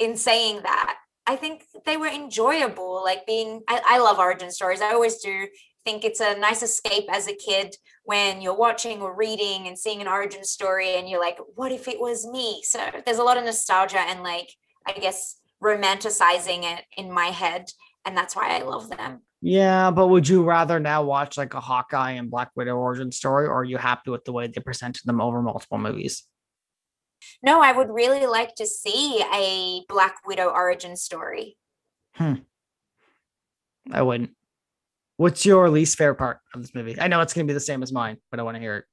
[0.00, 0.96] in saying that
[1.26, 3.02] I think they were enjoyable.
[3.02, 4.80] Like being, I, I love origin stories.
[4.80, 5.46] I always do
[5.84, 10.00] think it's a nice escape as a kid when you're watching or reading and seeing
[10.00, 12.62] an origin story and you're like, what if it was me?
[12.64, 14.50] So there's a lot of nostalgia and like,
[14.86, 17.66] I guess, romanticizing it in my head.
[18.04, 19.22] And that's why I love them.
[19.40, 23.46] Yeah, but would you rather now watch like a Hawkeye and Black Widow origin story,
[23.46, 26.24] or are you happy with the way they presented them over multiple movies?
[27.44, 31.58] No, I would really like to see a Black Widow origin story.
[32.14, 32.36] Hmm.
[33.92, 34.30] I wouldn't.
[35.18, 36.98] What's your least favorite part of this movie?
[36.98, 38.78] I know it's going to be the same as mine, but I want to hear
[38.78, 38.84] it.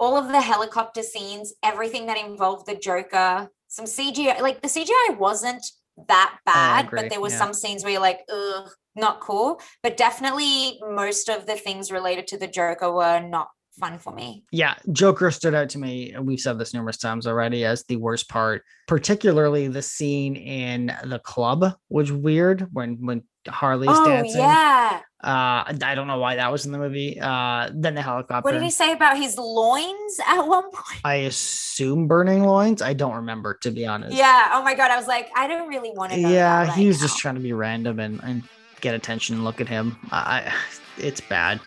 [0.00, 5.18] All of the helicopter scenes, everything that involved the Joker, some CGI, like the CGI
[5.18, 5.64] wasn't
[6.08, 7.38] that bad, but there was yeah.
[7.38, 9.60] some scenes where you're like, ugh, not cool.
[9.82, 13.48] But definitely most of the things related to the Joker were not
[13.78, 14.44] fun for me.
[14.50, 16.14] Yeah, Joker stood out to me.
[16.20, 21.18] We've said this numerous times already as the worst part, particularly the scene in the
[21.18, 24.40] club was weird when when Harley's oh, dancing.
[24.40, 25.00] Yeah.
[25.22, 27.18] Uh, I don't know why that was in the movie.
[27.20, 28.44] Uh, then the helicopter.
[28.44, 31.00] What did he say about his loins at one point?
[31.04, 32.82] I assume burning loins.
[32.82, 34.14] I don't remember to be honest.
[34.14, 34.50] Yeah.
[34.52, 34.90] Oh my god.
[34.90, 36.20] I was like, I don't really want to.
[36.20, 38.42] yeah, he was just trying to be random and, and
[38.80, 39.36] get attention.
[39.36, 39.96] And look at him.
[40.12, 40.52] I,
[40.98, 41.60] it's bad.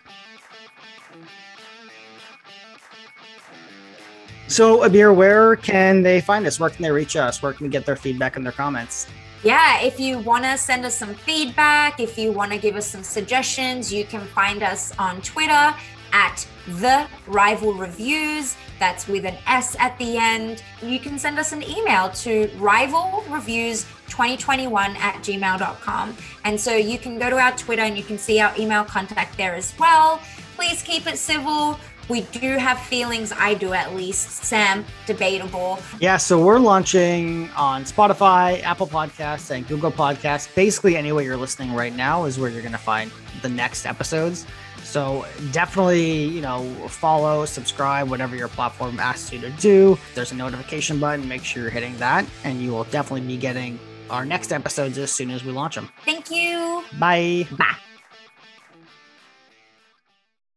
[4.50, 6.58] So, Abir, where can they find us?
[6.58, 7.40] Where can they reach us?
[7.40, 9.06] Where can we get their feedback and their comments?
[9.44, 12.84] Yeah, if you want to send us some feedback, if you want to give us
[12.84, 15.72] some suggestions, you can find us on Twitter
[16.12, 18.56] at the rival reviews.
[18.80, 20.64] That's with an S at the end.
[20.82, 26.16] You can send us an email to rival reviews 2021 at gmail.com.
[26.44, 29.36] And so you can go to our Twitter and you can see our email contact
[29.36, 30.20] there as well.
[30.56, 31.78] Please keep it civil.
[32.10, 34.42] We do have feelings, I do at least.
[34.42, 35.78] Sam, debatable.
[36.00, 40.52] Yeah, so we're launching on Spotify, Apple Podcasts, and Google Podcasts.
[40.52, 44.44] Basically, anywhere you're listening right now is where you're going to find the next episodes.
[44.82, 49.96] So definitely, you know, follow, subscribe, whatever your platform asks you to do.
[50.16, 51.28] There's a notification button.
[51.28, 53.78] Make sure you're hitting that, and you will definitely be getting
[54.10, 55.88] our next episodes as soon as we launch them.
[56.04, 56.82] Thank you.
[56.98, 57.46] Bye.
[57.56, 57.76] Bye.